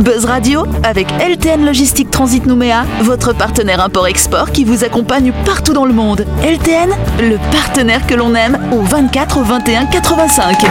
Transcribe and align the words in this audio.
Buzz 0.00 0.24
Radio 0.24 0.64
avec 0.82 1.08
LTN 1.20 1.64
Logistique 1.64 2.10
Transit 2.10 2.46
Nouméa, 2.46 2.84
votre 3.02 3.34
partenaire 3.34 3.80
import-export 3.80 4.50
qui 4.50 4.64
vous 4.64 4.82
accompagne 4.82 5.32
partout 5.44 5.74
dans 5.74 5.84
le 5.84 5.92
monde. 5.92 6.24
LTN, 6.42 6.90
le 7.20 7.36
partenaire 7.52 8.06
que 8.06 8.14
l'on 8.14 8.34
aime 8.34 8.58
au 8.72 8.80
24 8.80 9.38
au 9.38 9.42
21 9.42 9.86
85. 9.86 10.64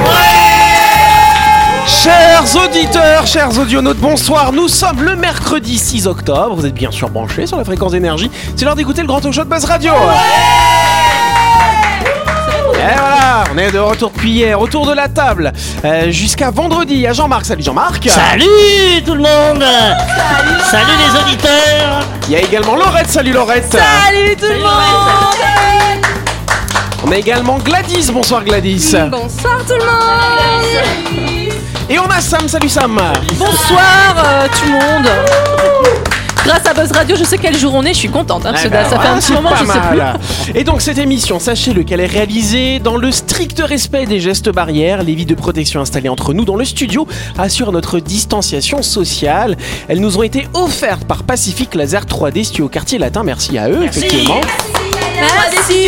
Chers 1.88 2.56
auditeurs, 2.56 3.28
chers 3.28 3.60
audionautes, 3.60 3.98
bonsoir. 3.98 4.52
Nous 4.52 4.68
sommes 4.68 5.04
le 5.04 5.16
mercredi 5.16 5.78
6 5.78 6.08
octobre. 6.08 6.56
Vous 6.56 6.66
êtes 6.66 6.74
bien 6.74 6.92
sûr 6.92 7.10
branchés 7.10 7.46
sur 7.46 7.58
la 7.58 7.64
fréquence 7.64 7.92
d'énergie. 7.92 8.32
C'est 8.56 8.66
l'heure 8.66 8.76
d'écouter 8.76 9.02
le 9.02 9.08
grand 9.08 9.22
talk 9.22 9.34
show 9.34 9.44
de 9.44 9.50
Buzz 9.50 9.66
Radio. 9.66 9.94
Et 12.80 12.96
voilà, 12.98 13.44
on 13.54 13.58
est 13.58 13.72
de 13.72 13.80
retour 13.80 14.10
depuis 14.10 14.32
hier, 14.32 14.62
autour 14.62 14.86
de 14.86 14.94
la 14.94 15.10
table, 15.10 15.52
euh, 15.84 16.12
jusqu'à 16.12 16.50
vendredi. 16.50 16.94
Il 16.94 17.02
y 17.02 17.08
a 17.08 17.12
Jean-Marc, 17.12 17.46
salut 17.46 17.62
Jean-Marc. 17.62 18.08
Salut 18.08 19.04
tout 19.06 19.16
le 19.16 19.22
monde. 19.22 19.66
Salut, 20.72 20.94
les 20.98 21.20
auditeurs. 21.20 22.08
Il 22.28 22.32
y 22.32 22.36
a 22.38 22.40
également 22.40 22.78
Laurette, 22.78 23.10
salut 23.10 23.34
Laurette. 23.34 23.70
Salut 23.70 24.34
tout 24.38 24.46
le 24.46 24.60
monde. 24.60 26.06
On 27.06 27.12
a 27.12 27.18
également 27.18 27.58
Gladys, 27.58 28.12
bonsoir 28.14 28.46
Gladys. 28.46 28.96
Bonsoir 29.12 29.58
tout 29.68 29.74
le 29.74 29.86
monde. 29.86 31.54
Et 31.90 32.00
on 32.00 32.06
a 32.06 32.22
Sam, 32.22 32.48
salut 32.48 32.70
Sam. 32.70 32.98
Bonsoir 33.38 34.16
euh, 34.18 34.48
tout 34.48 34.66
le 34.68 34.72
monde 34.72 35.10
Grâce 36.46 36.66
à 36.66 36.74
Buzz 36.74 36.92
Radio, 36.92 37.16
je 37.16 37.24
sais 37.24 37.38
quel 37.38 37.56
jour 37.58 37.74
on 37.76 37.84
est, 37.84 37.94
je 37.94 38.00
suis 38.00 38.10
contente. 38.10 38.46
hein, 38.46 38.52
parce 38.54 38.64
Eh 38.66 38.70
que 38.70 38.74
ben 38.74 38.84
ça 38.90 39.00
fait 39.00 39.08
un 39.08 39.18
petit 39.20 39.34
moment, 39.34 39.52
je 39.56 39.66
sais 39.66 39.80
plus. 39.92 40.56
Et 40.60 40.64
donc 40.64 40.82
cette 40.82 40.98
émission, 40.98 41.40
sachez-le 41.40 41.84
qu'elle 41.84 42.00
est 42.00 42.06
réalisée 42.08 42.80
dans 42.80 42.98
le 42.98 43.12
strict 43.12 43.62
respect 43.64 44.06
des 44.06 44.20
gestes 44.20 44.50
barrières. 44.50 45.04
Les 45.04 45.14
vies 45.16 45.26
de 45.26 45.36
protection 45.36 45.82
installées 45.82 46.10
entre 46.10 46.34
nous 46.34 46.46
dans 46.46 46.56
le 46.56 46.66
studio 46.66 47.08
assurent 47.38 47.72
notre 47.72 48.00
distanciation 48.00 48.82
sociale. 48.82 49.58
Elles 49.88 50.00
nous 50.00 50.18
ont 50.18 50.24
été 50.24 50.48
offertes 50.54 51.04
par 51.06 51.24
Pacific 51.24 51.76
Laser 51.76 52.06
3D 52.06 52.44
Studio 52.44 52.68
Quartier 52.70 52.98
Latin. 52.98 53.24
Merci 53.24 53.58
à 53.58 53.70
eux, 53.70 53.84
effectivement. 53.84 54.42
Merci 55.20 55.88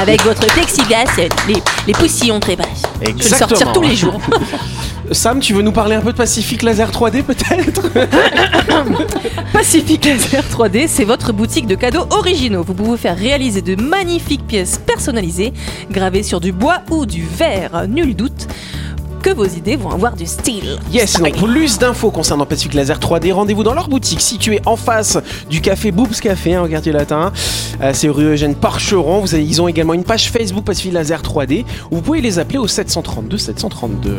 Avec 0.00 0.22
votre 0.24 0.46
plexiglas, 0.46 1.04
les, 1.48 1.56
les 1.86 1.92
poussillons 1.92 2.40
très 2.40 2.56
basses. 2.56 2.82
Je 3.02 3.06
vais 3.10 3.12
le 3.18 3.22
sortir 3.36 3.72
tous 3.72 3.82
les 3.82 3.96
jours. 3.96 4.18
Sam, 5.12 5.40
tu 5.40 5.54
veux 5.54 5.62
nous 5.62 5.72
parler 5.72 5.94
un 5.96 6.00
peu 6.00 6.12
de 6.12 6.16
Pacific 6.16 6.62
Laser 6.62 6.90
3D 6.90 7.22
peut-être 7.22 7.90
Pacific 9.52 10.04
Laser 10.04 10.42
3D, 10.44 10.86
c'est 10.86 11.04
votre 11.04 11.32
boutique 11.32 11.66
de 11.66 11.74
cadeaux 11.74 12.06
originaux. 12.10 12.62
Vous 12.62 12.74
pouvez 12.74 12.98
faire 12.98 13.16
réaliser 13.16 13.62
de 13.62 13.80
magnifiques 13.80 14.46
pièces 14.46 14.78
personnalisées, 14.78 15.52
gravées 15.90 16.22
sur 16.22 16.40
du 16.40 16.52
bois 16.52 16.82
ou 16.90 17.06
du 17.06 17.24
verre. 17.24 17.86
Nul 17.88 18.14
doute 18.14 18.48
que 19.22 19.30
vos 19.30 19.46
idées 19.46 19.76
vont 19.76 19.90
avoir 19.90 20.14
du 20.14 20.26
style. 20.26 20.78
Yes, 20.92 21.10
Style. 21.10 21.24
donc 21.24 21.36
plus 21.36 21.78
d'infos 21.78 22.10
concernant 22.10 22.46
Pacific 22.46 22.74
Laser 22.74 22.98
3D, 22.98 23.32
rendez-vous 23.32 23.64
dans 23.64 23.74
leur 23.74 23.88
boutique 23.88 24.20
située 24.20 24.60
en 24.66 24.76
face 24.76 25.18
du 25.50 25.60
café 25.60 25.90
Boobs 25.90 26.20
Café, 26.20 26.54
hein, 26.54 26.62
au 26.64 26.68
quartier 26.68 26.92
latin. 26.92 27.32
Euh, 27.82 27.90
c'est 27.94 28.08
rue 28.08 28.26
Eugène 28.34 28.54
Parcheron. 28.54 29.20
Vous 29.20 29.34
avez- 29.34 29.44
ils 29.44 29.60
ont 29.60 29.66
également 29.68 29.94
une 29.94 30.04
page 30.04 30.30
Facebook 30.30 30.64
Pacific 30.64 30.92
Laser 30.92 31.22
3D 31.22 31.64
où 31.90 31.96
vous 31.96 32.02
pouvez 32.02 32.20
les 32.20 32.38
appeler 32.38 32.58
au 32.58 32.68
732 32.68 33.38
732. 33.38 34.18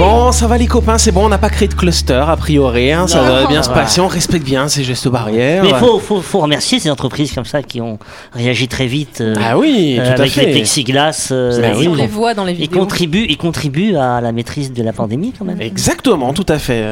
Bon, 0.00 0.32
ça 0.32 0.46
va 0.46 0.56
les 0.56 0.66
copains, 0.66 0.96
c'est 0.96 1.12
bon, 1.12 1.26
on 1.26 1.28
n'a 1.28 1.36
pas 1.36 1.50
créé 1.50 1.68
de 1.68 1.74
cluster 1.74 2.14
a 2.26 2.34
priori, 2.34 2.90
hein, 2.90 3.06
ça 3.06 3.20
va 3.20 3.46
bien 3.46 3.62
se 3.62 3.68
Ouais. 3.68 3.74
passer, 3.74 4.00
on 4.00 4.06
respecte 4.08 4.46
bien 4.46 4.66
ces 4.66 4.82
gestes 4.82 5.08
barrières. 5.08 5.62
Mais 5.62 5.68
il 5.68 5.74
faut, 5.74 5.98
faut, 5.98 6.22
faut 6.22 6.38
remercier 6.40 6.80
ces 6.80 6.90
entreprises 6.90 7.32
comme 7.34 7.44
ça 7.44 7.62
qui 7.62 7.82
ont 7.82 7.98
réagi 8.32 8.66
très 8.66 8.86
vite 8.86 9.18
euh, 9.20 9.34
Ah 9.44 9.58
oui, 9.58 9.98
euh, 10.00 10.06
tout 10.06 10.10
à 10.12 10.14
avec 10.22 10.32
fait. 10.32 10.46
les 10.46 10.52
plexiglas. 10.52 11.28
euh, 11.32 11.74
oui. 11.76 11.82
ils, 11.84 11.88
On 11.90 11.94
les 11.96 12.06
voit 12.06 12.32
dans 12.32 12.44
les 12.46 12.52
ils 12.52 12.60
vidéos. 12.60 12.78
contribuent, 12.80 13.26
ils 13.28 13.36
contribuent 13.36 13.94
à 13.96 14.22
la 14.22 14.32
maîtrise 14.32 14.72
de 14.72 14.82
la 14.82 14.94
pandémie 14.94 15.34
quand 15.38 15.44
même. 15.44 15.60
Exactement, 15.60 16.32
tout 16.32 16.46
à 16.48 16.58
fait. 16.58 16.82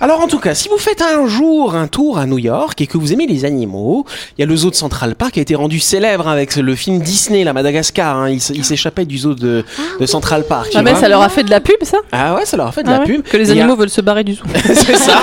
Alors 0.00 0.22
en 0.22 0.26
tout 0.26 0.38
cas, 0.38 0.54
si 0.54 0.70
vous 0.70 0.78
faites 0.78 1.02
un 1.02 1.26
jour 1.26 1.74
un 1.74 1.86
tour 1.86 2.16
à 2.16 2.24
New 2.24 2.38
York 2.38 2.80
et 2.80 2.86
que 2.86 2.96
vous 2.96 3.12
aimez 3.12 3.26
les 3.26 3.44
animaux, 3.44 4.06
il 4.38 4.40
y 4.40 4.44
a 4.44 4.46
le 4.46 4.56
zoo 4.56 4.70
de 4.70 4.74
Central 4.74 5.16
Park 5.16 5.32
qui 5.32 5.38
a 5.40 5.42
été 5.42 5.54
rendu 5.54 5.80
célèbre 5.80 6.28
avec 6.28 6.56
le 6.56 6.74
film 6.74 7.00
Disney, 7.00 7.44
la 7.44 7.52
Madagascar. 7.52 8.16
hein. 8.20 8.30
Il, 8.30 8.40
s'échappait 8.40 9.04
du 9.04 9.18
zoo 9.18 9.34
de, 9.34 9.66
de 10.00 10.06
Central 10.06 10.44
Park. 10.44 10.70
Ah 10.74 10.80
mais 10.82 10.94
ça 10.94 11.08
leur 11.10 11.20
a 11.20 11.28
fait 11.28 11.42
de 11.44 11.50
la 11.50 11.60
pub 11.60 11.76
ça? 11.82 11.98
Ah 12.10 12.34
ouais, 12.36 12.46
ça 12.46 12.53
leur 12.56 12.68
a 12.68 12.72
fait 12.72 12.82
de 12.82 12.88
Ah 12.88 12.92
la 12.92 13.00
ouais 13.00 13.06
pub. 13.06 13.22
Que 13.22 13.36
les 13.36 13.50
a- 13.50 13.52
animaux 13.52 13.76
veulent 13.76 13.90
se 13.90 14.00
barrer 14.00 14.24
du 14.24 14.34
zoo. 14.34 14.44
C'est 14.64 14.96
ça. 14.96 15.18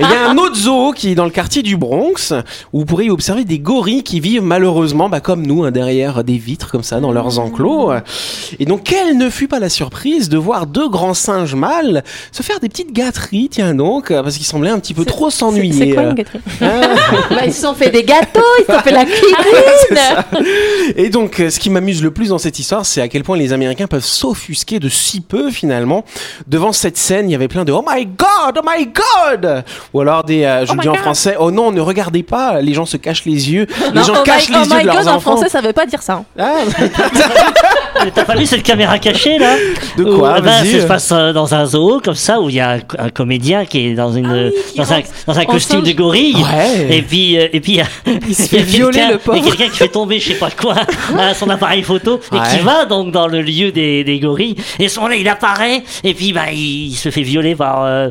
Il 0.00 0.06
y 0.06 0.12
a 0.12 0.30
un 0.30 0.36
autre 0.38 0.56
zoo 0.56 0.92
qui 0.92 1.10
est 1.10 1.14
dans 1.14 1.24
le 1.24 1.30
quartier 1.30 1.62
du 1.62 1.76
Bronx 1.76 2.32
où 2.72 2.80
vous 2.80 2.84
pourrez 2.84 3.06
y 3.06 3.10
observer 3.10 3.44
des 3.44 3.58
gorilles 3.58 4.02
qui 4.02 4.20
vivent 4.20 4.42
malheureusement 4.42 5.08
bah, 5.08 5.20
comme 5.20 5.46
nous 5.46 5.64
hein, 5.64 5.70
derrière 5.70 6.24
des 6.24 6.38
vitres 6.38 6.70
comme 6.70 6.82
ça 6.82 7.00
dans 7.00 7.12
leurs 7.12 7.38
enclos. 7.38 7.92
Et 8.58 8.64
donc 8.64 8.84
quelle 8.84 9.16
ne 9.18 9.28
fut 9.30 9.48
pas 9.48 9.58
la 9.60 9.68
surprise 9.68 10.28
de 10.28 10.38
voir 10.38 10.66
deux 10.66 10.88
grands 10.88 11.14
singes 11.14 11.54
mâles 11.54 12.02
se 12.32 12.42
faire 12.42 12.60
des 12.60 12.68
petites 12.68 12.92
gâteries, 12.92 13.48
tiens 13.50 13.74
donc, 13.74 14.08
parce 14.08 14.36
qu'ils 14.36 14.46
semblaient 14.46 14.70
un 14.70 14.78
petit 14.78 14.94
peu 14.94 15.04
trop 15.04 15.30
s'ennuyer. 15.30 15.72
C'est 15.88 15.90
quoi 15.94 16.02
une 16.04 16.14
gâterie 16.14 16.40
ah, 16.60 16.80
Bah, 17.30 17.46
Ils 17.46 17.52
se 17.52 17.62
sont 17.62 17.74
fait 17.74 17.90
des 17.90 18.04
gâteaux, 18.04 18.40
ils 18.58 18.64
se 18.66 18.72
sont 18.72 18.80
fait 18.80 18.90
la 18.92 19.04
cuisine 19.04 20.94
Et 20.96 21.08
donc, 21.10 21.36
ce 21.38 21.58
qui 21.58 21.70
m'amuse 21.70 22.02
le 22.02 22.10
plus 22.10 22.28
dans 22.30 22.38
cette 22.38 22.58
histoire, 22.58 22.84
c'est 22.86 23.00
à 23.00 23.08
quel 23.08 23.22
point 23.24 23.36
les 23.36 23.52
Américains 23.52 23.86
peuvent 23.86 24.04
s'offusquer 24.04 24.78
de 24.80 24.88
si 24.88 25.20
peu 25.20 25.50
finalement. 25.50 26.04
Devant 26.46 26.72
cette 26.72 26.96
scène, 26.96 27.28
il 27.28 27.32
y 27.32 27.34
avait 27.34 27.48
plein 27.48 27.64
de 27.64 27.72
Oh 27.72 27.84
my 27.88 28.04
God, 28.06 28.58
oh 28.58 28.66
my 28.66 28.86
God, 28.86 29.64
ou 29.92 30.00
alors 30.00 30.24
des, 30.24 30.44
euh, 30.44 30.66
je 30.66 30.72
le 30.72 30.78
dis 30.80 30.88
en 30.88 30.94
français, 30.94 31.36
Oh 31.38 31.50
non, 31.50 31.70
ne 31.72 31.80
regardez 31.80 32.22
pas, 32.22 32.60
les 32.60 32.74
gens 32.74 32.86
se 32.86 32.96
cachent 32.96 33.24
les 33.24 33.50
yeux, 33.52 33.66
les 33.94 34.00
Non, 34.00 34.02
gens 34.04 34.14
oh 34.20 34.22
cachent 34.24 34.48
my, 34.48 34.54
les 34.56 34.60
oh 34.60 34.64
yeux 34.64 34.76
my 34.76 34.80
de 34.82 34.86
leurs 34.86 34.96
God, 34.98 35.08
en 35.08 35.10
enfants. 35.16 35.32
français 35.36 35.48
ça 35.48 35.60
veut 35.60 35.72
pas 35.72 35.86
dire 35.86 36.02
ça. 36.02 36.14
hein. 36.14 36.24
Ah, 36.38 36.54
T'as 38.14 38.24
pas 38.24 38.34
vu 38.36 38.46
cette 38.46 38.62
caméra 38.62 38.98
cachée 38.98 39.38
là 39.38 39.56
de 39.96 40.04
Où, 40.04 40.18
quoi 40.18 40.36
eh 40.38 40.42
ben. 40.42 40.64
Ça 40.64 40.80
se 40.80 40.86
passe 40.86 41.10
euh, 41.12 41.32
dans 41.32 41.54
un 41.54 41.64
zoo 41.66 42.00
comme 42.04 42.14
ça 42.14 42.40
où 42.40 42.48
il 42.48 42.56
y 42.56 42.60
a 42.60 42.72
un, 42.72 42.80
un 42.98 43.10
comédien 43.10 43.64
qui 43.64 43.86
est 43.88 43.94
dans 43.94 44.12
une 44.12 44.52
qui 44.72 44.78
dans, 44.78 44.92
un, 44.92 44.96
rentre 44.96 45.08
dans 45.26 45.38
un 45.38 45.44
costume 45.44 45.82
de 45.82 45.92
gorille. 45.92 46.34
Ouais. 46.36 46.96
Et 46.96 47.02
puis 47.02 47.38
euh, 47.38 47.48
et 47.52 47.60
puis 47.60 47.78
il 48.06 48.12
Il 48.28 48.34
se 48.34 48.42
il 48.42 48.48
fait 48.48 48.58
violer, 48.62 49.02
le 49.12 49.18
pauvre. 49.18 49.36
Il 49.38 49.44
y 49.44 49.48
a 49.48 49.50
quelqu'un 49.50 49.70
qui 49.72 49.78
fait 49.78 49.88
tomber 49.88 50.18
je 50.18 50.28
sais 50.28 50.34
pas 50.38 50.50
quoi 50.50 50.74
à 51.18 51.34
son 51.34 51.48
appareil 51.50 51.82
photo 51.82 52.20
et 52.32 52.36
Ouais. 52.36 52.40
qui 52.50 52.58
va 52.64 52.84
donc 52.86 53.12
dans 53.12 53.26
le 53.28 53.40
lieu 53.42 53.70
des, 53.72 54.04
des 54.04 54.18
gorilles 54.18 54.56
et 54.78 54.88
son 54.88 55.06
là 55.06 55.14
il 55.16 55.28
apparaît 55.28 55.82
et 56.02 56.14
puis 56.14 56.32
bah 56.32 56.50
il 56.52 56.94
se 56.94 57.10
fait 57.10 57.22
violer 57.22 57.54
par 57.54 57.84
euh, 57.84 58.08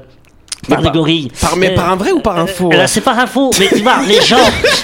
par 0.67 0.77
Mais 0.77 0.83
des 0.83 0.83
par- 0.89 0.93
gorilles. 0.93 1.31
Par, 1.41 1.55
mais 1.57 1.71
Euh, 1.71 1.75
par 1.75 1.89
un 1.91 1.95
vrai 1.95 2.11
ou 2.11 2.19
par 2.19 2.37
un 2.37 2.45
faux 2.47 2.69
euh, 2.71 2.77
Là, 2.77 2.87
c'est 2.87 3.01
pas 3.01 3.13
un 3.13 3.25
faux, 3.27 3.49
mais 3.59 3.67
tu 3.67 3.81
vois, 3.81 3.97
les 4.07 4.21
gens, 4.21 4.37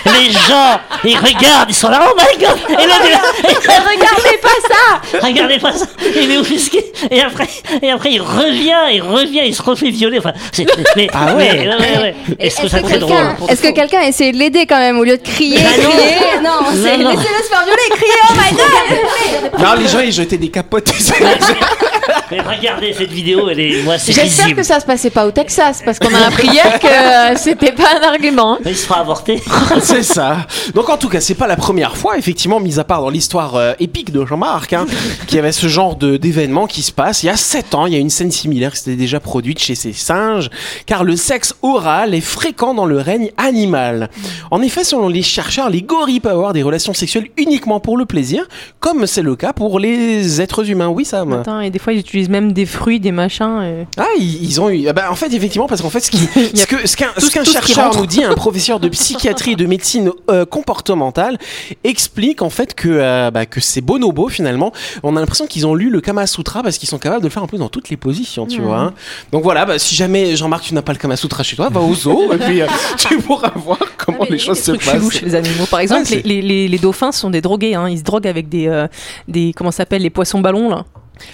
les 0.06 0.32
gens, 0.32 0.80
ils 1.04 1.18
regardent, 1.18 1.70
ils 1.70 1.76
sont 1.76 1.90
là, 1.90 2.02
oh 2.12 2.16
my 2.18 2.44
god! 2.44 2.58
Et 2.70 2.86
là, 2.88 2.94
il 3.04 3.08
est 3.08 3.12
là, 3.12 3.22
Regardez 3.44 4.38
pas 4.42 4.50
ça 4.68 5.20
regardez 5.28 5.60
pas 5.60 5.72
ça, 5.74 5.86
il 6.20 6.32
est 6.32 6.38
offusqué, 6.38 6.84
et 7.12 7.22
après, 7.22 7.48
et 7.82 7.92
après, 7.92 8.12
il 8.14 8.22
revient, 8.22 8.76
il 8.94 9.02
revient, 9.02 9.42
il 9.46 9.54
se 9.56 9.62
refait 9.62 9.90
violer, 9.92 10.18
enfin, 10.20 10.34
c'est, 10.52 10.66
mais, 10.96 11.08
Ah 11.14 11.36
ouais. 11.36 12.16
Et 12.40 12.50
ça 12.50 12.64
que 12.64 12.88
quelqu'un- 12.88 13.36
Est-ce 13.48 13.62
que 13.62 13.72
quelqu'un 13.72 14.00
a 14.02 14.08
essayé 14.08 14.32
de 14.32 14.38
l'aider 14.38 14.66
quand 14.66 14.80
même 14.80 14.98
au 15.00 15.04
lieu 15.04 15.18
de 15.18 15.24
crier, 15.24 15.58
Bah 15.60 15.70
non. 15.84 15.90
crier? 15.92 16.16
Non, 16.44 16.60
c'est 16.72 16.98
non. 16.98 17.10
laissez-le 17.12 17.44
se 17.44 17.50
faire 17.50 17.64
violer, 17.66 17.90
crier 17.92 18.14
oh 18.30 18.34
my 18.34 18.58
god 18.58 19.60
Non, 19.66 19.74
les 19.82 19.88
gens 19.88 20.00
ils 20.00 20.12
jetaient 20.14 20.38
des 20.38 20.50
capotes. 20.50 20.92
Mais 22.32 22.40
regardez 22.42 22.94
cette 22.98 23.12
vidéo, 23.12 23.50
elle 23.50 23.60
est, 23.60 23.82
moi, 23.84 23.98
c'est 23.98 24.12
J'espère 24.14 24.56
que 24.56 24.64
ça 24.64 24.80
se 24.80 24.86
passait 24.86 25.10
pas 25.10 25.26
au 25.26 25.32
Texas 25.32 25.67
parce 25.86 26.00
qu'on 26.00 26.14
a 26.14 26.28
appris 26.28 26.48
hier 26.48 26.80
que 26.80 26.88
euh, 26.88 27.36
c'était 27.38 27.72
pas 27.72 27.90
un 28.02 28.08
argument. 28.08 28.58
Il 28.66 28.76
se 28.76 28.86
fera 28.86 29.02
avorter. 29.02 29.42
c'est 29.82 30.04
ça. 30.04 30.46
Donc 30.74 30.90
en 30.90 30.98
tout 30.98 31.10
cas, 31.10 31.20
c'est 31.22 31.36
pas 31.36 31.48
la 31.48 31.56
première 31.56 31.96
fois, 31.98 32.18
effectivement, 32.18 32.60
mis 32.60 32.80
à 32.80 32.84
part 32.84 33.02
dans 33.02 33.10
l'histoire 33.10 33.56
euh, 33.56 33.74
épique 33.80 34.12
de 34.12 34.26
Jean-Marc, 34.26 34.74
hein, 34.74 34.86
qu'il 35.28 35.36
y 35.36 35.40
avait 35.40 35.52
ce 35.52 35.68
genre 35.68 35.96
de 35.96 36.18
d'événement 36.18 36.68
qui 36.68 36.82
se 36.82 36.92
passe. 36.92 37.24
Il 37.24 37.28
y 37.28 37.30
a 37.30 37.38
7 37.38 37.76
ans, 37.76 37.86
il 37.86 37.94
y 37.94 37.96
a 37.96 38.00
une 38.00 38.10
scène 38.10 38.32
similaire 38.32 38.72
qui 38.72 38.78
s'était 38.80 38.96
déjà 38.96 39.20
produite 39.20 39.60
chez 39.60 39.76
ces 39.76 39.94
singes, 39.94 40.50
car 40.86 41.04
le 41.04 41.16
sexe 41.16 41.54
oral 41.62 42.14
est 42.14 42.22
fréquent 42.22 42.74
dans 42.74 42.86
le 42.86 43.00
règne 43.00 43.32
animal. 43.38 44.10
En 44.52 44.62
effet, 44.62 44.84
selon 44.84 45.08
les 45.10 45.24
chercheurs, 45.24 45.70
les 45.70 45.82
gorilles 45.82 46.20
peuvent 46.20 46.32
avoir 46.34 46.54
des 46.54 46.64
relations 46.64 46.94
sexuelles 46.94 47.30
uniquement 47.38 47.80
pour 47.80 47.98
le 47.98 48.06
plaisir, 48.06 48.48
comme 48.80 49.06
c'est 49.08 49.22
le 49.22 49.36
cas 49.36 49.54
pour 49.54 49.80
les 49.80 50.42
êtres 50.42 50.70
humains. 50.70 50.88
Oui, 50.90 51.06
Sam? 51.06 51.34
Attends, 51.34 51.60
et 51.62 51.70
des 51.70 51.80
fois 51.80 51.94
ils 51.94 52.00
utilisent 52.00 52.30
même 52.30 52.54
des 52.54 52.66
fruits, 52.66 53.00
des 53.00 53.12
machins. 53.12 53.62
et- 53.64 53.88
Ah, 53.98 54.06
ils, 54.20 54.44
ils 54.44 54.62
ont 54.62 54.70
eu. 54.70 54.88
ah 54.88 54.94
bah, 54.94 55.06
en 55.12 55.16
fait, 55.16 55.34
effectivement, 55.34 55.57
parce 55.66 55.82
qu'en 55.82 55.90
fait, 55.90 56.02
ce 56.02 56.12
que- 56.66 56.96
qu'un 56.96 57.08
qu'un 57.14 57.44
chercheur 57.44 57.96
nous 57.98 58.06
dit, 58.06 58.24
un 58.24 58.34
professeur 58.36 58.80
de 58.80 58.88
psychiatrie 58.90 59.54
et 59.54 59.56
de 59.56 59.66
médecine 59.66 60.12
euh, 60.30 60.46
comportementale, 60.46 61.38
explique 61.84 62.42
en 62.42 62.50
fait 62.50 62.76
que, 62.76 62.90
euh, 62.90 63.32
bah, 63.32 63.46
que 63.46 63.60
ces 63.62 63.82
bonobos, 63.82 64.30
finalement, 64.30 64.72
on 65.04 65.16
a 65.16 65.20
l'impression 65.20 65.48
qu'ils 65.48 65.66
ont 65.66 65.74
lu 65.74 65.90
le 65.90 66.02
Kama 66.02 66.28
Sutra 66.28 66.62
parce 66.62 66.78
qu'ils 66.78 66.90
sont 66.90 67.00
capables 67.00 67.22
de 67.22 67.28
le 67.28 67.32
faire 67.32 67.44
un 67.44 67.48
peu 67.48 67.58
dans 67.58 67.70
toutes 67.70 67.90
les 67.90 67.98
positions, 67.98 68.46
tu 68.46 68.62
vois. 68.62 68.80
hein. 68.80 68.94
Donc 69.32 69.44
voilà, 69.44 69.66
bah, 69.66 69.80
si 69.80 69.96
jamais, 69.96 70.36
Jean-Marc, 70.36 70.66
tu 70.66 70.74
n'as 70.74 70.82
pas 70.82 70.92
le 70.94 71.00
Kama 71.00 71.16
Sutra 71.16 71.42
chez 71.44 71.56
toi, 71.56 71.70
va 71.70 71.80
au 71.80 71.96
zoo 71.96 72.34
et 72.34 72.38
puis 72.38 72.62
euh, 72.62 72.68
tu 72.98 73.18
pourras 73.20 73.52
voir 73.56 73.80
comment 73.98 74.26
les 74.30 74.38
choses 74.38 74.60
se 74.60 74.74
passent. 74.74 75.10
chez 75.12 75.26
les 75.26 75.36
animaux. 75.36 75.66
Par 75.72 75.80
exemple, 75.80 76.10
les, 76.12 76.22
les, 76.22 76.42
les, 76.42 76.68
les 76.68 76.78
dauphins 76.78 77.12
sont 77.12 77.30
des 77.30 77.42
drogués. 77.42 77.76
Hein. 77.76 77.90
Ils 77.90 78.00
se 78.00 78.04
droguent 78.04 78.28
avec 78.28 78.50
des, 78.50 78.68
euh, 78.68 78.88
des 79.28 79.54
comment 79.56 79.72
ça 79.72 79.78
s'appelle 79.78 80.02
les 80.02 80.10
poissons 80.10 80.40
ballons 80.42 80.70
là. 80.70 80.86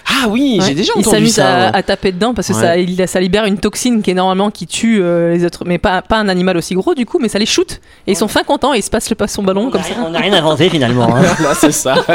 Ah 0.07 0.27
oui, 0.29 0.59
j'ai 0.65 0.73
déjà 0.75 0.93
il 0.95 0.99
entendu 0.99 1.15
s'amuse 1.17 1.33
ça. 1.35 1.47
à, 1.67 1.71
ouais. 1.71 1.77
à 1.77 1.83
taper 1.83 2.11
dedans 2.11 2.33
parce 2.33 2.47
que 2.47 2.53
Ouais. 2.53 2.59
ça, 2.61 2.77
il- 2.77 3.07
ça 3.07 3.19
libère 3.19 3.45
une 3.45 3.57
toxine 3.57 4.01
qui 4.01 4.11
est 4.11 4.13
normalement 4.13 4.51
qui 4.51 4.67
tue 4.67 5.01
euh, 5.01 5.33
les 5.33 5.45
autres, 5.45 5.63
mais 5.65 5.77
pas, 5.77 6.01
pas 6.01 6.17
un 6.17 6.29
animal 6.29 6.57
aussi 6.57 6.75
gros 6.75 6.93
du 6.95 7.05
coup, 7.05 7.19
mais 7.19 7.29
ça 7.29 7.39
les 7.39 7.45
shoot 7.45 7.79
et 8.07 8.11
ils 8.13 8.15
sont 8.17 8.27
fin 8.27 8.43
contents 8.43 8.73
et 8.73 8.77
ils 8.79 8.83
se 8.83 8.89
passent 8.89 9.09
le 9.09 9.15
pas 9.15 9.27
son 9.27 9.43
ballon 9.43 9.65
On 9.67 9.69
comme 9.71 9.81
ça. 9.81 9.93
rien- 9.95 10.03
on 10.07 10.09
n'a 10.11 10.19
rien 10.19 10.33
inventé 10.33 10.69
finalement. 10.69 11.15
hein. 11.15 11.23
C'est 11.59 11.71
ça. 11.71 11.95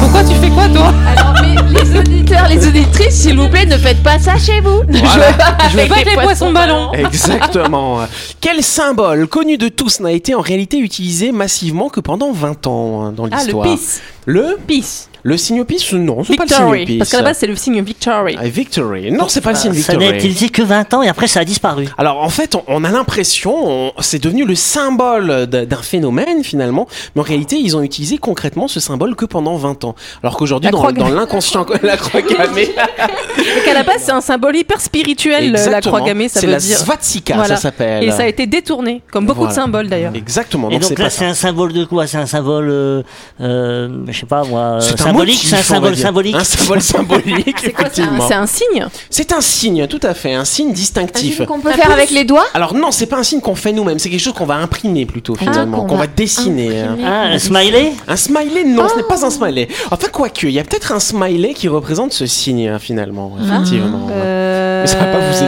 Pourquoi 0.00 0.24
tu 0.24 0.34
fais 0.34 0.50
quoi 0.50 0.68
toi? 0.68 0.92
Alors, 1.16 1.34
mais 1.42 1.56
les 1.80 1.98
auditeurs, 1.98 2.48
les 2.48 2.66
auditrices, 2.66 3.14
s'il 3.14 3.36
vous 3.38 3.48
plaît, 3.48 3.66
ne 3.66 3.76
faites 3.76 4.02
pas 4.02 4.18
ça 4.18 4.36
chez 4.38 4.60
vous. 4.60 4.82
Voilà. 4.88 5.26
Je 5.70 5.76
veux 5.78 5.88
pas 5.88 6.02
les 6.04 6.14
poissons 6.16 6.52
ballons. 6.52 6.92
Exactement. 6.92 8.00
Quel 8.40 8.62
symbole 8.62 9.26
connu 9.26 9.58
de 9.58 9.68
tous 9.68 10.00
n'a 10.00 10.12
été 10.12 10.34
en 10.34 10.40
réalité 10.40 10.78
utilisé 10.78 11.32
massivement 11.32 11.88
que 11.88 12.00
pendant 12.00 12.32
20 12.32 12.66
ans 12.66 13.02
hein, 13.04 13.12
dans 13.12 13.24
Ah 13.24 13.28
le 13.30 13.36
l'histoire? 13.36 13.64
peace, 13.66 14.00
Le 14.26 14.56
peace, 14.66 15.08
Le 15.22 15.36
signe 15.36 15.64
peace 15.64 15.92
Non, 15.92 16.22
c'est 16.24 16.36
pas 16.36 16.44
le 16.44 16.48
signe 16.48 16.56
victory. 16.58 16.84
peace. 16.86 16.98
Parce 16.98 17.10
qu'à 17.10 17.16
la 17.18 17.22
base 17.24 17.36
c'est 17.38 17.46
le 17.46 17.56
signe 17.56 17.82
victory. 17.82 18.36
Ah, 18.38 18.46
victory. 18.48 19.10
Non, 19.10 19.26
c'est 19.28 19.40
pas 19.40 19.50
le 19.50 19.56
signe 19.56 19.72
Ça 19.74 19.92
n'a 19.94 19.98
victory. 19.98 20.16
utilisé 20.18 20.48
que 20.50 20.62
20 20.62 20.94
ans 20.94 21.02
et 21.02 21.08
après 21.08 21.26
ça 21.26 21.40
a 21.40 21.44
disparu. 21.44 21.86
Alors 21.98 22.22
en 22.22 22.28
fait, 22.28 22.54
on, 22.54 22.62
on 22.68 22.84
a 22.84 22.90
l'impression, 22.90 23.54
on- 23.56 23.92
c'est 24.00 24.22
devenu 24.22 24.44
le 24.44 24.54
symbole 24.54 25.46
d'un 25.46 25.76
phénomène 25.82 26.44
finalement, 26.44 26.86
mais 27.14 27.20
en 27.22 27.24
réalité, 27.24 27.56
ils 27.56 27.76
ont 27.76 27.82
utilisé 27.82 28.18
concrètement 28.18 28.68
ce 28.68 28.78
symbole 28.80 29.16
que 29.16 29.24
pendant 29.24 29.56
20 29.56 29.84
ans. 29.84 29.94
Alors 30.22 30.36
qu'aujourd'hui, 30.36 30.66
La 30.66 30.72
dans, 30.72 30.78
croix 30.78 30.92
dans 30.92 31.08
l'inconscient, 31.08 31.66
la 31.82 31.96
croix 31.96 32.22
gammée, 32.22 32.66
Donc 33.38 33.68
à 33.68 33.74
la 33.74 33.82
base 33.82 34.02
c'est 34.04 34.12
un 34.12 34.20
symbole 34.20 34.56
hyper 34.56 34.80
spirituel 34.80 35.52
la 35.52 35.80
croix 35.80 36.00
gammée, 36.02 36.28
ça 36.28 36.40
c'est 36.40 36.46
veut 36.46 36.52
la 36.52 36.58
dire. 36.58 36.76
svastika, 36.78 37.34
Voilà. 37.34 37.56
ça 37.56 37.62
s'appelle. 37.62 38.04
Et 38.04 38.10
ça 38.10 38.22
a 38.22 38.26
été 38.26 38.46
détourné, 38.46 39.02
comme 39.10 39.26
beaucoup 39.26 39.40
Voilà. 39.40 39.54
de 39.54 39.60
symboles 39.60 39.88
d'ailleurs. 39.88 40.12
Exactement. 40.14 40.68
Et 40.70 40.74
Donc, 40.74 40.82
donc 40.82 40.92
c'est 40.96 41.02
là 41.02 41.10
c'est 41.10 41.24
un 41.24 41.34
symbole 41.34 41.72
de 41.72 41.84
quoi? 41.84 42.06
C'est 42.06 42.18
un 42.18 42.26
symbole, 42.26 42.68
euh, 42.70 43.02
euh, 43.40 43.88
je 44.08 44.18
sais 44.20 44.26
pas 44.26 44.44
moi, 44.44 44.60
euh, 44.60 44.80
symbolique. 45.16 45.44
C'est 45.46 45.56
un 45.56 45.62
symbole 45.62 45.96
symbolique. 45.96 46.34
Un 46.36 46.44
symbole 46.44 46.82
symbolique, 46.94 47.64
effectivement. 47.64 48.28
c'est 48.28 48.34
un 48.34 48.46
signe 48.46 48.86
C'est 49.10 49.32
un 49.32 49.40
signe, 49.40 49.86
tout 49.86 50.00
à 50.02 50.14
fait, 50.14 50.34
un 50.34 50.44
signe 50.44 50.72
distinctif. 50.72 51.44
qu'on 51.46 51.60
peut 51.60 51.72
faire 51.72 51.90
avec 51.90 52.10
les 52.10 52.24
doigts 52.24 52.46
Alors 52.54 52.74
non, 52.74 52.90
c'est 52.90 53.06
pas 53.06 53.16
un 53.18 53.22
signe 53.22 53.40
qu'on 53.40 53.54
fait 53.54 53.72
nous-mêmes, 53.72 53.98
c'est 53.98 54.10
quelque 54.10 54.20
chose 54.20 54.34
qu'on 54.34 54.46
va 54.46 54.56
imprimer 54.56 55.06
plutôt 55.06 55.34
finalement, 55.34 55.84
qu'on 55.84 55.96
va 55.96 56.02
va 56.02 56.06
dessiner. 56.06 56.80
hein. 56.80 56.96
Ah, 57.04 57.22
un 57.32 57.38
smiley 57.38 57.92
Un 58.06 58.16
smiley, 58.16 58.64
non, 58.64 58.88
ce 58.88 58.96
n'est 58.96 59.02
pas 59.02 59.24
un 59.24 59.30
smiley. 59.30 59.68
Enfin, 59.90 60.08
quoique, 60.12 60.46
il 60.46 60.52
y 60.52 60.58
a 60.58 60.64
peut-être 60.64 60.92
un 60.92 61.00
smiley 61.00 61.54
qui 61.54 61.68
représente 61.68 62.12
ce 62.12 62.26
signe, 62.26 62.78
finalement, 62.78 63.32
effectivement. 63.42 64.08
Euh, 64.10 64.65
ça 64.86 64.98
va 64.98 65.06
pas 65.06 65.18
vous 65.18 65.36
aider. 65.36 65.46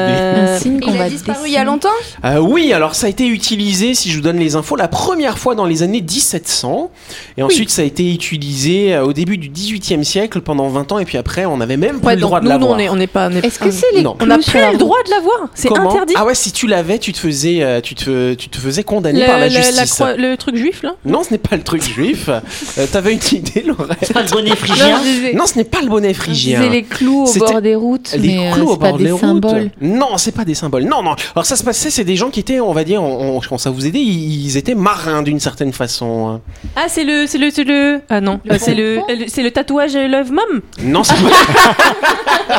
Un 0.52 0.58
signe 0.58 0.80
qu'on 0.80 0.92
Il 0.92 0.98
va 0.98 1.04
a 1.04 1.08
disparu 1.08 1.38
il 1.46 1.52
y 1.52 1.56
a 1.56 1.64
longtemps? 1.64 1.88
Euh, 2.24 2.38
oui, 2.38 2.72
alors 2.72 2.94
ça 2.94 3.06
a 3.06 3.10
été 3.10 3.26
utilisé, 3.26 3.94
si 3.94 4.10
je 4.10 4.16
vous 4.16 4.22
donne 4.22 4.38
les 4.38 4.56
infos, 4.56 4.76
la 4.76 4.88
première 4.88 5.38
fois 5.38 5.54
dans 5.54 5.64
les 5.66 5.82
années 5.82 6.00
1700. 6.02 6.90
Et 7.36 7.42
ensuite, 7.42 7.70
ça 7.70 7.82
a 7.82 7.84
été 7.84 8.12
utilisé 8.12 8.94
euh, 8.94 9.04
au 9.04 9.12
début 9.12 9.38
du 9.38 9.48
18e 9.48 10.02
siècle 10.04 10.40
pendant 10.40 10.68
20 10.68 10.92
ans. 10.92 10.98
Et 10.98 11.04
puis 11.04 11.18
après, 11.18 11.44
on 11.46 11.56
n'avait 11.58 11.76
même 11.76 11.98
plus 11.98 12.06
Ouais, 12.06 12.14
le 12.14 12.20
donc 12.20 12.28
droit 12.30 12.40
de 12.40 12.44
nous, 12.44 12.50
l'avoir. 12.50 12.70
on 12.72 12.78
est, 12.78 12.88
on 12.88 12.98
est 12.98 13.06
pas. 13.06 13.28
on 13.30 13.36
est- 13.36 13.44
Est-ce 13.44 13.58
que 13.58 13.70
c'est 13.70 13.92
les 13.94 14.02
Non. 14.02 14.16
On 14.20 14.26
n'a 14.26 14.34
clous 14.36 14.42
sur 14.44 14.52
plus 14.52 14.60
le 14.60 14.66
roue 14.68 14.76
droit 14.76 14.98
de 15.04 15.10
l'avoir. 15.10 15.48
C'est 15.54 15.68
Comment? 15.68 15.90
interdit. 15.90 16.14
Ah 16.16 16.24
ouais, 16.24 16.34
si 16.34 16.52
tu 16.52 16.66
l'avais, 16.66 16.98
tu 16.98 17.12
te 17.12 17.18
faisais, 17.18 17.62
euh, 17.62 17.80
tu 17.80 17.94
te, 17.94 18.34
tu 18.34 18.48
te 18.48 18.58
faisais 18.58 18.82
condamner 18.84 19.20
Le- 19.20 19.26
par 19.26 19.38
la 19.38 19.48
le- 19.48 19.54
justice. 19.54 19.92
croix- 19.94 20.14
le 20.16 20.36
truc 20.36 20.56
juif 20.56 20.82
là? 20.82 20.94
Non, 21.04 21.22
ce 21.22 21.30
n'est 21.32 21.38
pas 21.38 21.56
le 21.56 21.62
truc 21.62 21.82
juif. 21.82 22.28
Euh, 22.28 22.86
T'avais 22.90 23.12
une 23.12 23.20
idée, 23.32 23.62
Laurette? 23.66 23.98
C'est 24.02 24.12
pas 24.14 24.22
le 24.22 24.30
bonnet 24.30 24.56
phrygien? 24.56 25.00
Non, 25.34 25.46
ce 25.46 25.56
n'est 25.58 25.64
pas 25.64 25.80
le 25.82 25.88
bonnet 25.88 26.10
On 26.10 26.14
phrygien. 26.14 26.60
disait 26.60 26.70
les 26.72 26.82
clous 26.82 27.22
au 27.24 27.26
C'était- 27.26 27.52
bord 27.52 27.62
des 27.62 27.74
routes, 27.74 28.12
Les 28.16 28.36
mais 28.36 28.48
euh, 28.48 28.52
clous 28.54 28.68
au 28.68 28.72
c'est 28.72 28.78
pas 28.80 28.88
bord 28.90 28.98
des 28.98 29.04
des 29.04 29.10
routes. 29.12 29.20
Symboles. 29.32 29.70
Non, 29.80 30.16
c'est 30.18 30.32
pas 30.32 30.44
des 30.44 30.54
symboles. 30.54 30.84
Non, 30.84 31.02
non. 31.02 31.14
Alors 31.34 31.46
ça 31.46 31.56
se 31.56 31.64
passait, 31.64 31.90
c'est 31.90 32.04
des 32.04 32.16
gens 32.16 32.30
qui 32.30 32.40
étaient, 32.40 32.60
on 32.60 32.72
va 32.72 32.84
dire, 32.84 33.02
on, 33.02 33.36
on- 33.36 33.40
je 33.40 33.48
pense 33.48 33.66
à 33.66 33.70
vous 33.70 33.86
aider, 33.86 33.98
ils, 33.98 34.46
ils 34.46 34.56
étaient 34.56 34.74
marins 34.74 35.22
d'une 35.22 35.40
certaine 35.40 35.72
façon. 35.72 36.40
Ah, 36.76 36.84
c'est 36.88 37.04
le, 37.04 37.26
c'est 37.26 37.38
le, 37.38 37.50
c'est 37.50 37.64
le. 37.64 38.00
Ah 38.08 38.20
non, 38.20 38.40
c'est 38.58 38.74
le, 38.74 39.00
c'est 39.28 39.42
le 39.42 39.50
tatouage 39.50 39.94
Love 39.94 40.32
Mom? 40.32 40.60
Non, 40.82 41.02
c'est 41.04 41.14
pas. 41.14 41.28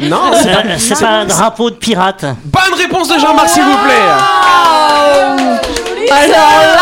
non, 0.00 0.30
c'est 0.32 0.42
C'est 0.42 0.52
pas. 0.52 0.60
un- 0.60 0.78
C'est 0.78 1.00
pas 1.00 1.08
un 1.10 1.24
drapeau 1.26 1.70
de 1.70 1.76
pirate. 1.76 2.24
Bonne 2.44 2.74
réponse 2.78 3.08
de 3.08 3.18
Jean-Marc, 3.18 3.48
s'il 3.48 3.62
vous 3.62 3.78
plaît. 3.84 4.10
Alors 6.10 6.38
là. 6.38 6.78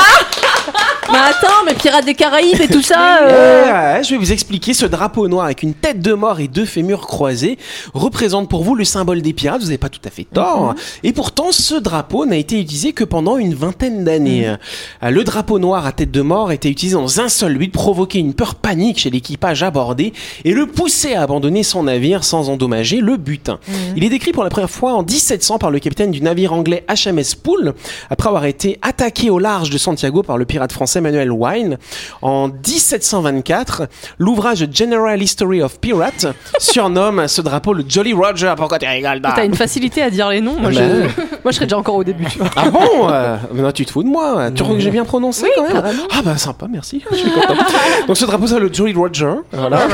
Mais 1.11 1.19
attends, 1.19 1.65
mais 1.67 1.75
Pirates 1.75 2.05
des 2.05 2.15
Caraïbes 2.15 2.61
et 2.61 2.69
tout 2.69 2.81
ça. 2.83 3.19
euh, 3.23 3.65
Ouais, 3.65 3.73
ouais, 3.73 4.05
je 4.05 4.11
vais 4.11 4.17
vous 4.17 4.33
expliquer. 4.33 4.73
Ce 4.73 4.87
drapeau 4.87 5.27
noir 5.29 5.45
avec 5.47 5.63
une 5.63 5.75
tête 5.75 6.01
de 6.01 6.13
mort 6.15 6.41
et 6.41 6.49
deux 6.49 6.65
fémurs 6.65 7.07
croisés 7.07 7.59
représente 7.93 8.49
pour 8.49 8.63
vous 8.63 8.75
le 8.75 8.85
symbole 8.85 9.21
des 9.21 9.33
pirates. 9.33 9.61
Vous 9.61 9.67
n'avez 9.67 9.79
pas 9.79 9.89
tout 9.89 10.01
à 10.05 10.11
fait 10.11 10.25
tort. 10.25 10.75
Et 11.03 11.13
pourtant, 11.13 11.51
ce 11.51 11.75
drapeau 11.75 12.25
n'a 12.25 12.37
été 12.37 12.61
utilisé 12.61 12.93
que 12.93 13.05
pendant 13.05 13.37
une 13.37 13.55
vingtaine 13.55 14.05
d'années. 14.05 14.49
Euh, 14.49 15.11
Le 15.11 15.25
drapeau 15.25 15.59
noir 15.59 15.87
à 15.87 15.93
tête 15.93 16.11
de 16.13 16.23
mort 16.23 16.53
était 16.53 16.71
utilisé 16.71 16.95
dans 16.97 17.21
un 17.21 17.29
seul 17.29 17.59
but, 17.59 17.73
provoquer 17.73 18.19
une 18.21 18.35
peur 18.35 18.55
panique 18.55 18.99
chez 19.01 19.11
l'équipage 19.11 19.63
abordé 19.63 20.13
et 20.45 20.53
le 20.53 20.67
pousser 20.67 21.15
à 21.15 21.23
abandonner 21.23 21.63
son 21.63 21.83
navire 21.85 22.23
sans 22.25 22.49
endommager 22.49 23.01
le 23.01 23.17
butin. 23.17 23.59
Il 23.97 24.05
est 24.05 24.09
décrit 24.09 24.33
pour 24.33 24.45
la 24.45 24.51
première 24.51 24.71
fois 24.71 24.95
en 24.95 25.03
1700 25.03 25.59
par 25.59 25.71
le 25.71 25.79
capitaine 25.81 26.11
du 26.13 26.21
navire 26.23 26.53
anglais 26.53 26.85
HMS 26.89 27.35
Poole, 27.43 27.75
après 28.09 28.29
avoir 28.29 28.45
été 28.45 28.79
attaqué 28.83 29.31
au 29.31 29.39
large 29.39 29.71
de 29.71 29.79
Santiago 29.79 30.23
par 30.23 30.39
le 30.39 30.45
pirate 30.45 30.73
français 30.73 30.92
Manuel 31.01 31.31
Wine. 31.31 31.79
En 32.21 32.49
1724, 32.49 33.89
l'ouvrage 34.19 34.67
General 34.73 35.21
History 35.21 35.63
of 35.63 35.79
Pirates 35.81 36.27
surnomme 36.59 37.27
ce 37.29 37.41
drapeau 37.41 37.73
le 37.73 37.85
Jolly 37.89 38.13
Roger. 38.13 38.55
Pourquoi 38.57 38.79
tu 38.79 38.87
rigoles 38.87 39.21
T'as 39.23 39.45
une 39.45 39.55
facilité 39.55 40.03
à 40.03 40.11
dire 40.11 40.29
les 40.29 40.41
noms. 40.41 40.57
Moi, 40.61 40.71
Bah, 40.71 40.77
je, 40.77 40.83
moi, 41.45 41.51
je 41.51 41.53
serais 41.53 41.67
déjà 41.67 41.79
encore 41.79 41.97
au 41.97 42.05
début. 42.05 42.27
Ah 42.57 42.69
bon 42.71 43.09
euh, 43.11 43.37
Non, 43.55 43.73
tu 43.73 43.85
te 43.87 43.91
fous 43.93 44.03
de 44.03 44.09
moi. 44.09 44.51
Tu 44.51 44.63
trouves 44.63 44.77
que 44.77 44.83
j'ai 44.83 44.91
bien 44.91 45.05
prononcé 45.05 45.47
quand 45.57 45.63
même? 45.63 45.83
Ah 46.11 46.21
bah 46.25 46.37
sympa, 46.37 46.67
merci. 46.71 47.03
Je 47.11 47.17
suis 47.17 47.31
content. 47.31 47.55
Donc 48.07 48.17
ce 48.17 48.25
drapeau, 48.25 48.47
c'est 48.47 48.59
le 48.61 48.73
Jolly 48.73 48.93
Roger. 48.95 49.35
Voilà. 49.53 49.87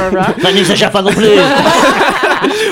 Bah, 0.42 0.52
n'exagère 0.52 0.90
pas 0.90 1.02
non 1.02 1.12
plus. 1.12 1.28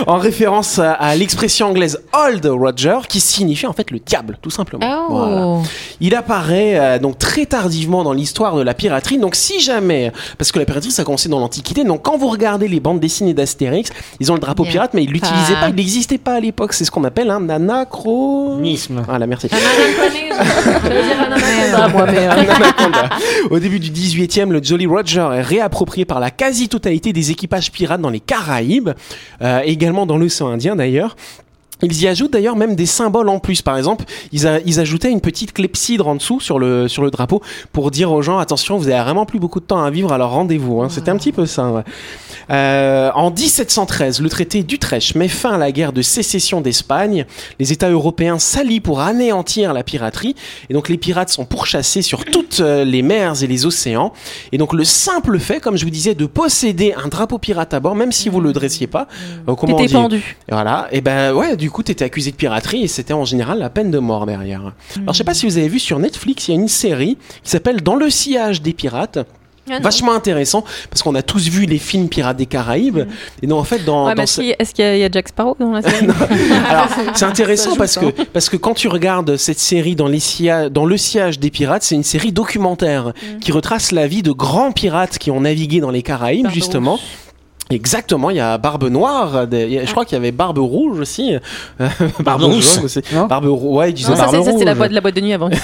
En 0.07 0.19
référence 0.19 0.79
à, 0.79 0.93
à 0.93 1.15
l'expression 1.17 1.69
anglaise 1.69 2.01
Old 2.13 2.47
Roger, 2.47 2.99
qui 3.09 3.21
signifie 3.21 3.67
en 3.67 3.73
fait 3.73 3.91
le 3.91 3.99
diable, 3.99 4.39
tout 4.41 4.51
simplement. 4.51 5.07
Voilà. 5.11 5.47
Oh. 5.47 5.63
Il 6.01 6.15
apparaît 6.15 6.79
euh, 6.79 6.99
donc 6.99 7.19
très 7.19 7.47
tardivement 7.47 8.05
dans 8.05 8.13
l'histoire 8.13 8.57
de 8.57 8.63
la 8.63 8.75
piraterie. 8.75 9.19
Donc 9.19 9.35
si 9.35 9.61
jamais, 9.61 10.13
parce 10.39 10.53
que 10.53 10.59
la 10.59 10.65
piraterie 10.65 10.91
ça 10.91 11.03
a 11.03 11.05
commencé 11.05 11.29
dans 11.29 11.41
l'Antiquité, 11.41 11.85
donc 11.85 12.03
quand 12.03 12.17
vous 12.17 12.29
regardez 12.29 12.69
les 12.69 12.81
bandes 12.81 13.01
dessinées 13.01 13.35
d'Astérix, 13.35 13.91
ils 14.21 14.31
ont 14.31 14.35
le 14.35 14.41
drapeau 14.41 14.63
Bien. 14.63 14.73
pirate, 14.73 14.91
mais 14.95 15.05
ils 15.05 15.11
l'utilisaient 15.11 15.55
Ah. 15.57 15.61
pas, 15.63 15.69
il 15.71 15.75
n'existait 15.75 16.19
pas 16.19 16.35
à 16.35 16.41
l'époque. 16.41 16.73
C'est 16.73 16.85
ce 16.85 16.91
qu'on 16.91 17.05
appelle 17.05 17.31
un 17.31 17.49
anachronisme. 17.49 19.03
Merci. 19.09 19.49
Ah, 19.53 20.37
Un 21.87 21.89
anaconda. 21.89 23.09
Au 23.51 23.59
début 23.59 23.81
du 23.81 23.91
18e, 23.91 24.51
le 24.51 24.63
Jolly 24.63 24.87
Roger 24.87 25.29
est 25.35 25.43
réapproprié 25.43 26.05
par 26.05 26.21
la 26.21 26.31
quasi-totalité 26.31 27.13
des 27.13 27.31
équipages 27.31 27.73
pirates 27.73 28.01
dans 28.01 28.11
les 28.11 28.21
Caraïbes, 28.21 28.91
euh, 29.43 29.61
également 29.65 29.96
dans 30.05 30.19
l'océan 30.19 30.49
Indien 30.49 30.77
d'ailleurs. 30.77 31.17
Ils 31.83 32.03
y 32.03 32.09
ajoutent 32.09 32.33
d'ailleurs 32.33 32.57
même 32.57 32.75
des 32.75 32.87
symboles 32.87 33.29
en 33.29 33.39
plus. 33.39 33.61
Par 33.63 33.77
exemple, 33.77 34.05
ils, 34.33 34.47
ajoutaient 34.81 35.11
une 35.11 35.21
petite 35.21 35.53
clepsydre 35.53 36.09
en 36.09 36.15
dessous 36.15 36.41
sur 36.41 36.59
le, 36.59 36.89
sur 36.89 37.03
le 37.03 37.11
drapeau 37.11 37.43
pour 37.73 37.91
dire 37.91 38.13
aux 38.13 38.23
gens 38.23 38.39
attention, 38.39 38.79
vous 38.79 38.89
avez 38.89 39.03
vraiment 39.03 39.27
plus 39.27 39.39
beaucoup 39.39 39.61
de 39.61 39.67
temps 39.67 39.83
à 39.83 39.91
vivre, 39.91 40.13
alors 40.13 40.31
rendez-vous. 40.31 40.81
Hein. 40.83 40.89
C'était 40.89 41.11
un 41.11 41.17
petit 41.17 41.33
peu 41.33 41.45
ça. 41.45 41.71
ouais. 41.71 41.83
Euh, 42.51 43.11
en 43.15 43.31
1713, 43.31 44.21
le 44.21 44.29
traité 44.29 44.63
d'Utrecht 44.63 45.15
met 45.15 45.29
fin 45.29 45.55
à 45.55 45.59
la 45.59 45.73
guerre 45.73 45.93
de 45.93 46.03
sécession 46.03 46.61
d'Espagne. 46.61 47.27
Les 47.59 47.73
États 47.73 47.91
européens 47.91 48.39
s'allient 48.39 48.81
pour 48.81 49.01
anéantir 49.01 49.73
la 49.73 49.83
piraterie. 49.83 50.37
Et 50.71 50.75
donc 50.75 50.89
les 50.89 50.97
pirates 50.97 51.31
sont 51.31 51.45
pourchassés 51.45 52.03
sur 52.03 52.25
toutes 52.25 52.61
euh, 52.61 52.85
les 52.85 53.03
mers 53.03 53.43
et 53.43 53.47
les 53.47 53.67
océans. 53.67 54.13
Et 54.53 54.59
donc 54.59 54.73
le 54.73 54.85
simple 54.85 55.39
fait, 55.39 55.61
comme 55.61 55.77
je 55.77 55.85
vous 55.85 55.91
disais, 55.91 56.15
de 56.15 56.27
posséder 56.27 56.95
un 56.95 57.09
drapeau 57.09 57.39
pirate 57.39 57.75
à 57.75 57.81
bord, 57.81 57.97
même 57.97 58.13
si 58.13 58.29
vous 58.29 58.41
le 58.41 58.53
dressiez 58.53 58.87
pas, 58.87 59.09
euh, 59.49 59.55
comment 59.55 59.75
on 59.75 59.79
T'étais 59.79 59.95
pendu. 59.95 60.37
voilà, 60.49 60.89
et 60.93 61.01
ben 61.01 61.35
ouais, 61.35 61.57
du 61.57 61.71
coup, 61.71 61.83
t'étais 61.83 62.05
accusé 62.05 62.31
de 62.31 62.37
piraterie 62.37 62.85
et 62.85 62.89
c'était 62.89 63.13
en 63.13 63.25
général 63.25 63.59
la 63.59 63.71
peine 63.71 63.91
de 63.91 63.99
mort 63.99 64.27
derrière. 64.27 64.73
Alors, 64.97 65.13
je 65.13 65.19
sais 65.19 65.25
pas 65.25 65.35
si 65.35 65.47
vous 65.47 65.59
avez 65.59 65.69
vu 65.69 65.79
sur 65.79 65.99
Netflix, 65.99 66.49
il 66.49 66.55
y 66.55 66.57
a 66.57 66.61
une 66.61 66.69
série 66.69 67.19
qui 67.43 67.51
s'appelle 67.51 67.83
Dans 67.83 67.97
le 67.97 68.11
sillage 68.11 68.63
des 68.63 68.73
pirates. 68.73 69.19
Ah 69.69 69.75
non. 69.75 69.81
Vachement 69.81 70.13
intéressant 70.15 70.65
parce 70.91 71.03
qu'on 71.03 71.15
a 71.15 71.23
tous 71.23 71.49
vu 71.49 71.67
les 71.67 71.79
films 71.79 72.09
Pirates 72.09 72.37
des 72.37 72.47
Caraïbes 72.47 73.01
et 73.43 73.47
donc 73.47 73.59
en 73.61 73.65
fait 73.65 73.85
dans, 73.85 74.07
Ouais, 74.07 74.15
dans 74.15 74.23
mais 74.23 74.27
ce- 74.27 74.41
est-ce 74.41 74.73
qu'il 74.75 74.85
y, 74.85 74.89
a- 74.89 74.97
il 74.97 75.01
y 75.01 75.05
a 75.05 75.09
Jack 75.11 75.29
Sparrow 75.29 75.57
dans 75.59 75.73
la 75.73 75.83
série 75.83 76.07
alors 76.71 76.89
c'est 77.15 77.25
intéressant 77.25 77.75
parce 77.77 77.93
ça. 77.93 78.01
que 78.01 78.23
parce 78.33 78.49
que 78.49 78.57
quand 78.57 78.75
tu 78.75 78.89
regardes 78.89 79.37
cette 79.37 79.59
série 79.59 79.97
dans 79.97 80.07
les 80.09 80.21
sia- 80.21 80.69
dans 80.69 80.85
le 80.85 80.97
sillage 80.97 81.39
des 81.41 81.51
pirates 81.51 81.83
c'est 81.83 81.95
une 81.97 82.05
série 82.05 82.33
documentaire 82.33 83.07
Mm. 83.07 83.39
qui 83.41 83.53
retrace 83.53 83.93
la 83.93 84.07
vie 84.07 84.23
de 84.23 84.31
grands 84.33 84.73
pirates 84.73 85.19
qui 85.19 85.31
ont 85.31 85.41
navigué 85.41 85.81
dans 85.81 85.91
les 85.91 86.03
Caraïbes 86.03 86.49
justement 86.51 86.99
Exactement, 87.71 88.31
il 88.31 88.37
y 88.37 88.41
a 88.41 88.59
Barbe 88.59 88.85
Noire, 88.85 89.47
des- 89.49 89.65
il 89.65 89.73
y 89.73 89.79
a- 89.79 89.85
je 89.85 89.91
crois 89.91 90.05
qu'il 90.05 90.15
y 90.15 90.19
avait 90.21 90.31
Barbe 90.31 90.59
Rouge 90.59 91.01
aussi, 91.01 91.35
euh, 91.81 91.89
Barbe 92.25 92.43
jaune 92.43 92.85
aussi. 92.85 93.01
Non 93.13 93.27
Barbe 93.27 93.47
Rouge, 93.47 93.77
ouais, 93.79 93.91
ils 93.91 93.95
disaient 93.95 94.11
Non, 94.11 94.17
ça, 94.17 94.23
Barbe 94.27 94.37
c'est- 94.37 94.45
ça, 94.45 94.53
c'était 94.53 94.65
la 94.65 94.71
Rouge. 94.73 94.79
boîte, 94.79 94.93
la 94.93 95.01
boîte 95.01 95.17
de 95.17 95.21
nuit 95.21 95.33
avant. 95.33 95.51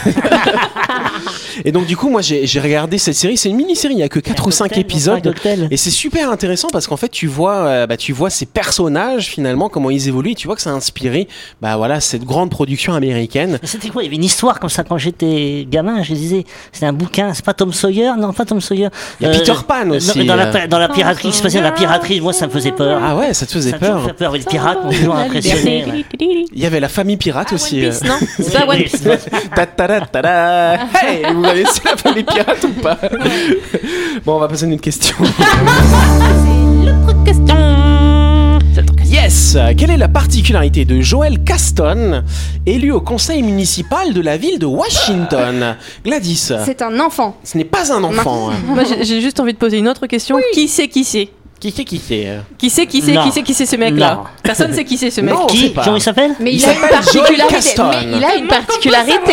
Et 1.65 1.71
donc 1.71 1.87
du 1.87 1.97
coup, 1.97 2.09
moi 2.09 2.23
j'ai 2.23 2.61
regardé 2.61 2.99
cette 2.99 3.15
série, 3.15 3.37
c'est 3.37 3.49
une 3.51 3.57
mini-série, 3.57 3.95
il 3.95 4.01
y 4.01 4.03
a 4.03 4.09
que 4.09 4.19
4 4.19 4.47
ou 4.47 4.51
5 4.51 4.77
épisodes. 4.79 5.33
Et 5.71 5.77
c'est 5.77 5.91
super 5.91 6.31
intéressant 6.31 6.69
parce 6.73 6.87
qu'en 6.87 6.97
fait 6.97 7.09
tu 7.11 7.27
vois, 7.27 7.55
euh, 7.57 7.87
bah, 7.87 7.97
tu 7.97 8.13
vois 8.13 8.31
ces 8.31 8.47
personnages 8.47 9.27
finalement 9.27 9.69
comment 9.69 9.91
ils 9.91 10.09
évoluent. 10.09 10.33
Et 10.33 10.35
tu 10.35 10.47
vois 10.47 10.57
que 10.57 10.63
ça 10.63 10.71
a 10.71 10.73
inspiré, 10.73 11.29
bah 11.61 11.77
voilà, 11.77 12.01
cette 12.01 12.25
grande 12.25 12.51
production 12.51 12.95
américaine. 12.95 13.59
C'était 13.63 13.91
quoi? 13.91 14.03
Il 14.03 14.07
y 14.07 14.09
avait 14.09 14.17
une 14.17 14.25
histoire 14.25 14.59
comme 14.61 14.71
ça 14.71 14.83
quand 14.83 14.97
j'étais 14.99 15.67
gamin. 15.71 16.03
Je 16.03 16.15
disais, 16.15 16.45
c'était 16.73 16.87
un 16.87 16.93
bouquin. 16.93 17.33
C'est 17.35 17.45
pas 17.45 17.55
Tom 17.55 17.73
Sawyer? 17.73 18.13
Non, 18.19 18.33
pas 18.33 18.45
Tom 18.47 18.61
Sawyer. 18.61 18.89
Il 19.21 19.27
y 19.27 19.31
a 19.31 19.33
Euh, 19.33 19.39
Peter 19.39 19.53
Pan 19.69 19.85
dans- 19.87 19.97
aussi. 19.97 20.25
Dans, 20.25 20.35
euh. 20.39 20.53
la, 20.53 20.67
dans 20.67 20.79
la 20.79 20.89
piraterie, 20.89 21.29
il 21.29 21.35
se 21.35 21.43
passait 21.43 21.59
dans 21.59 21.65
la 21.65 21.73
piraterie 21.73 21.92
piraterie, 21.93 22.21
moi 22.21 22.33
ça 22.33 22.47
me 22.47 22.53
faisait 22.53 22.73
peur. 22.73 23.01
Ah 23.03 23.17
ouais, 23.17 23.35
ça 23.35 23.47
te 23.47 23.53
faisait 23.53 23.71
ça 23.71 23.77
me 23.77 23.81
peur. 23.81 24.05
fait 24.07 24.13
peur. 24.15 24.33
Les 24.33 24.39
pirates 24.41 24.85
m'ont 24.85 24.91
toujours 24.91 25.17
impressionné. 25.17 25.85
ouais. 25.85 26.05
Il 26.53 26.61
y 26.61 26.67
avait 26.67 26.81
la 26.81 26.89
famille 26.89 27.17
pirate 27.17 27.53
aussi. 27.53 27.79
One 27.81 27.85
euh. 27.87 27.91
Piece, 27.91 28.05
non 28.05 28.15
C'est 28.39 28.53
pas 28.53 28.67
One 28.67 28.83
Piece. 28.83 29.03
Ta 29.55 29.67
ta 29.67 29.89
ta 29.89 30.01
ta 30.01 30.23
ta. 30.23 30.75
Hey, 31.03 31.23
vous 31.35 31.43
connaissez 31.43 31.81
la 31.85 31.97
famille 31.97 32.25
pirate 32.25 32.65
ou 32.65 32.81
pas 32.81 32.99
Bon, 34.25 34.37
on 34.37 34.39
va 34.39 34.49
passer 34.49 34.65
à 34.65 34.67
une 34.69 34.75
autre 34.75 34.83
question. 34.83 35.15
L'autre 36.85 37.25
question. 37.25 37.57
C'est 38.75 38.81
l'autre 38.81 38.95
question. 38.97 39.13
Yes 39.13 39.59
Quelle 39.77 39.91
est 39.91 39.97
la 39.99 40.09
particularité 40.09 40.85
de 40.87 41.01
Joël 41.01 41.43
Caston, 41.45 42.23
élu 42.65 42.91
au 42.93 43.01
conseil 43.03 43.43
municipal 43.43 44.15
de 44.15 44.21
la 44.21 44.37
ville 44.39 44.59
de 44.59 44.65
Washington? 44.67 45.77
Gladys, 46.05 46.53
C'est 46.65 46.81
un 46.83 46.99
enfant. 47.01 47.37
ce 47.45 47.59
n'est 47.59 47.65
pas 47.65 47.93
un 47.93 48.03
enfant. 48.05 48.51
hein. 48.51 48.55
Moi, 48.67 48.85
j'ai- 48.85 49.05
j'ai 49.05 49.21
juste 49.21 49.39
envie 49.41 49.53
de 49.53 49.59
poser 49.59 49.79
une 49.79 49.89
autre 49.89 50.07
question. 50.07 50.39
Qui 50.55 50.69
c'est 50.69 50.89
qui 50.89 51.05
c'est? 51.05 51.29
Qui 51.63 51.71
c'est 51.71 51.85
qui 51.85 51.99
c'est 52.05 52.27
euh 52.27 52.41
Qui 52.59 52.71
c'est 52.71 52.87
qui 52.89 53.01
c'est 53.01 53.13
Non. 53.13 53.23
qui 53.23 53.31
c'est 53.31 53.43
qui 53.45 53.55
c'est 53.55 53.67
ce 53.67 53.77
mec-là 53.77 54.15
Non. 54.17 54.23
Personne 54.43 54.73
sait 54.75 54.85
qui 54.85 54.99
c'est 54.99 55.13
ce 55.13 55.21
mec. 55.21 55.33
Non. 55.33 55.43
on 55.45 55.49
sait 55.49 55.55
Qui 55.57 55.69
pas. 55.71 55.85
Comment 55.85 55.97
il 55.97 56.01
s'appelle 56.03 56.33
Mais 56.41 56.53
il, 56.53 56.57
Il 56.59 56.65
a 56.65 56.73
une 56.73 56.81
s'appelle 56.81 56.91
Joel 57.13 57.37
particularité. 57.37 57.55
Caston. 57.55 57.91
Mais 58.11 58.17
il 58.19 58.25
a 58.25 58.35
une 58.35 58.47
particularité. 58.49 59.33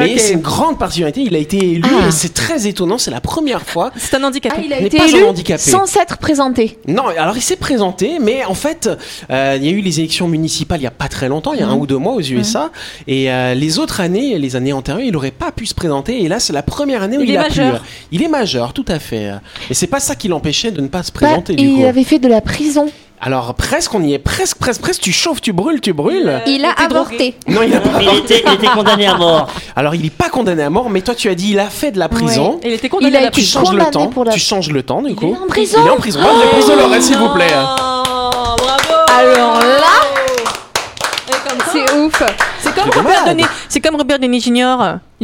Mais 0.00 0.12
Ok. 0.14 0.18
c'est 0.20 0.32
une 0.32 0.40
grande 0.40 0.78
particularité, 0.78 1.20
il 1.20 1.34
a 1.34 1.38
été 1.38 1.58
élu 1.58 1.82
Ah. 1.84 2.08
et 2.08 2.10
c'est 2.10 2.32
très 2.32 2.66
étonnant, 2.66 2.96
c'est 2.96 3.10
la 3.10 3.20
première 3.20 3.60
fois. 3.60 3.90
C'est 3.96 4.14
un 4.16 4.24
handicapé. 4.24 4.56
Ah, 4.60 4.62
il 4.64 4.72
a 4.72 4.80
n'est 4.80 4.86
été 4.86 4.96
pas 4.96 5.04
un 5.04 5.08
élu 5.08 5.24
handicapé. 5.24 5.60
sans 5.60 5.84
s'être 5.84 6.16
présenté. 6.16 6.78
Non, 6.88 7.04
alors 7.18 7.36
il 7.36 7.42
s'est 7.42 7.56
présenté, 7.56 8.18
mais 8.18 8.46
en 8.46 8.54
fait, 8.54 8.88
euh, 9.30 9.58
il 9.60 9.64
y 9.66 9.68
a 9.68 9.72
eu 9.72 9.80
les 9.82 9.98
élections 10.00 10.28
municipales 10.28 10.80
il 10.80 10.84
y 10.84 10.86
a 10.86 10.90
pas 10.90 11.08
très 11.08 11.28
longtemps, 11.28 11.52
il 11.52 11.60
y 11.60 11.62
a 11.62 11.68
un 11.68 11.74
ou 11.76 11.86
deux 11.86 11.98
mois 11.98 12.14
aux 12.14 12.22
USA, 12.22 12.70
et 13.06 13.30
euh, 13.30 13.52
les 13.52 13.78
autres 13.78 14.00
années, 14.00 14.38
les 14.38 14.56
années 14.56 14.72
antérieures, 14.72 15.04
il 15.06 15.12
n'aurait 15.12 15.30
pas 15.30 15.52
pu 15.52 15.66
se 15.66 15.74
présenter, 15.74 16.22
et 16.22 16.28
là 16.28 16.40
c'est 16.40 16.54
la 16.54 16.62
première 16.62 17.02
année 17.02 17.18
où 17.18 17.20
Il 17.20 17.28
il, 17.28 17.34
est 17.34 17.38
a 17.38 17.42
majeur. 17.42 17.80
pu. 17.82 17.88
Il 18.12 18.22
est 18.22 18.28
majeur, 18.28 18.72
tout 18.72 18.86
à 18.88 18.98
fait. 18.98 19.32
Et 19.70 19.74
c'est 19.74 19.86
pas 19.86 20.00
ça 20.00 20.14
qui 20.14 20.28
l'empêchait 20.28 20.70
de 20.70 20.80
ne 20.80 20.88
pas 20.88 21.02
se 21.02 21.12
Pas- 21.12 21.41
du 21.50 21.64
il 21.64 21.80
coup. 21.82 21.86
avait 21.86 22.04
fait 22.04 22.18
de 22.20 22.28
la 22.28 22.40
prison. 22.40 22.86
Alors 23.24 23.54
presque, 23.54 23.94
on 23.94 24.02
y 24.02 24.14
est, 24.14 24.18
presque, 24.18 24.58
presque, 24.58 24.80
presque. 24.80 25.00
Tu 25.00 25.12
chauffes, 25.12 25.40
tu 25.40 25.52
brûles, 25.52 25.80
tu 25.80 25.92
brûles. 25.92 26.40
Il 26.46 26.64
a 26.64 26.72
avorté. 26.72 27.36
Non, 27.46 27.62
il 27.62 27.72
a 27.74 27.78
pas. 27.80 28.02
il 28.02 28.18
était, 28.18 28.42
il 28.44 28.52
était 28.54 28.66
condamné 28.66 29.06
à 29.06 29.16
mort. 29.16 29.48
Alors 29.76 29.94
il 29.94 30.04
est 30.06 30.10
pas 30.10 30.28
condamné 30.28 30.62
à 30.64 30.70
mort, 30.70 30.90
mais 30.90 31.02
toi 31.02 31.14
tu 31.14 31.28
as 31.28 31.34
dit 31.36 31.50
il 31.52 31.58
a 31.60 31.66
fait 31.70 31.92
de 31.92 31.98
la 32.00 32.08
prison. 32.08 32.58
Il 32.64 32.72
était 32.72 32.88
Il 32.88 32.90
condamné 32.90 33.14
a 33.14 33.18
à 33.18 33.22
la 33.22 33.28
été 33.28 33.40
Tu 33.42 33.42
prison. 33.42 33.64
changes 33.64 33.74
le 33.76 33.84
temps. 33.90 34.10
la- 34.24 34.32
Tu 34.32 34.40
changes 34.40 34.70
le 34.70 34.82
temps 34.82 35.02
du 35.02 35.14
coup. 35.14 35.32
est 35.34 35.36
en 35.42 35.46
prison 35.46 35.78
Il 35.82 35.86
est 35.86 35.90
en 35.90 35.96
prison. 35.96 36.20
De 36.20 36.78
Laurel, 36.80 37.00
s'il 37.02 37.16
vous 37.16 37.28
plaît. 37.30 37.46
Oh, 37.54 38.56
bravo 38.58 38.94
Alors 39.16 39.60
là, 39.60 40.00
C'est 41.72 41.92
ouf. 41.96 42.22
C'est 42.60 42.74
comme 42.74 42.90
Robert. 42.90 43.24
Denis, 43.26 43.44
c'est 43.68 43.80
comme 43.80 43.96
Robert 43.96 44.18
Denis 44.18 44.40
Jr. 44.40 44.76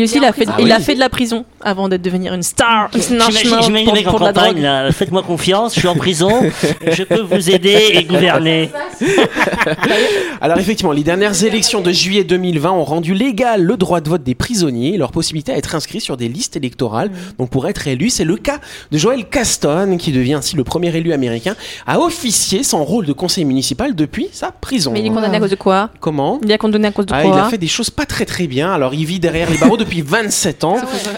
Aussi, 0.05 0.19
il 0.19 0.25
a 0.25 0.33
fait, 0.33 0.45
Ah 0.49 0.57
il 0.59 0.65
oui. 0.65 0.73
a 0.73 0.81
fait 0.81 0.95
de 0.95 1.01
la 1.01 1.09
prison 1.09 1.45
avant 1.61 1.89
d'être 1.89 2.03
devenir 2.03 2.33
une 2.35 2.43
star 2.43 2.91
J'imagine 2.95 3.73
mec 3.73 3.89
en 3.89 3.93
de 3.93 4.03
campagne, 4.03 4.63
là. 4.63 4.93
Faites-moi 4.93 5.23
confiance, 5.23 5.75
je 5.75 5.81
suis 5.81 5.89
en 5.89 5.95
prison, 5.97 6.31
je 6.91 7.03
peux 7.03 7.21
vous 7.21 7.51
aider 7.51 7.91
et 7.93 8.05
gouverner. 8.05 8.71
Alors 10.41 10.59
effectivement, 10.59 10.93
les 10.93 11.03
dernières 11.03 11.45
élections 11.45 11.81
de 11.81 11.91
juillet 11.91 12.25
2020 12.25 12.71
ont 12.71 12.85
rendu 12.85 13.15
légal 13.15 13.63
le 13.63 13.77
droit 13.77 14.01
de 14.01 14.09
vote 14.09 14.23
des 14.23 14.35
prisonniers 14.35 14.95
et 14.95 14.99
leur 14.99 15.11
possibilité 15.11 15.53
à 15.53 15.57
être 15.57 15.75
inscrits 15.75 16.01
sur 16.01 16.17
des 16.17 16.29
listes 16.29 16.57
électorales. 16.57 17.11
Donc 17.39 17.51
pour 17.51 17.67
être 17.69 17.89
élu, 17.89 18.11
c'est 18.11 18.25
le 18.25 18.37
cas 18.37 18.59
de 18.93 18.99
Joel 18.99 19.25
Caston 19.29 19.97
qui 19.99 20.13
devient 20.13 20.35
ainsi 20.35 20.57
le 20.57 20.65
premier 20.65 20.95
élu 20.95 21.13
américain 21.13 21.55
à 21.87 21.99
officier 21.99 22.63
son 22.63 22.85
rôle 22.85 23.07
de 23.07 23.13
conseiller 23.13 23.45
municipal 23.45 23.95
depuis 23.95 24.29
sa 24.33 24.53
prison. 24.53 24.93
Mais 24.93 25.01
il 25.01 25.07
est 25.07 25.11
condamné 25.11 25.37
à 25.37 25.41
cause 25.41 25.51
de 25.51 25.57
quoi? 25.57 25.91
Comment? 26.01 26.39
Il 26.43 26.51
est 26.51 26.59
condamné 26.59 26.89
à 26.89 26.93
cause 26.93 27.07
de 27.07 27.15
ah, 27.15 27.23
quoi 27.23 27.35
il 27.35 27.39
a 27.39 27.49
fait 27.49 27.59
des 27.59 27.67
choses 27.67 27.91
pas 27.91 28.07
très 28.07 28.25
très 28.25 28.47
bien. 28.47 28.73
Alors 28.73 28.95
il 28.95 29.05
vit 29.05 29.19
derrière 29.19 29.51
les 29.51 29.59
barreaux 29.59 29.77
depuis 29.89 30.03
27 30.03 30.65
ans. 30.65 30.77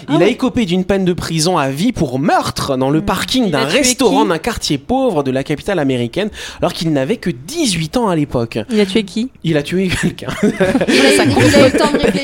Il 0.09 0.23
a 0.23 0.27
écopé 0.27 0.65
d'une 0.65 0.85
peine 0.85 1.05
de 1.05 1.13
prison 1.13 1.57
à 1.57 1.69
vie 1.69 1.91
pour 1.91 2.19
meurtre 2.19 2.77
dans 2.77 2.89
le 2.89 3.01
parking 3.01 3.45
Il 3.47 3.55
a 3.55 3.59
d'un 3.59 3.65
restaurant 3.65 4.25
d'un 4.25 4.37
quartier 4.37 4.77
pauvre 4.77 5.23
de 5.23 5.31
la 5.31 5.43
capitale 5.43 5.79
américaine 5.79 6.29
alors 6.59 6.73
qu'il 6.73 6.91
n'avait 6.93 7.17
que 7.17 7.29
18 7.29 7.97
ans 7.97 8.09
à 8.09 8.15
l'époque. 8.15 8.59
Il 8.69 8.79
a 8.79 8.85
tué 8.85 9.03
qui? 9.03 9.29
Il 9.43 9.57
a 9.57 9.63
tué 9.63 9.89
quelqu'un. 9.89 10.27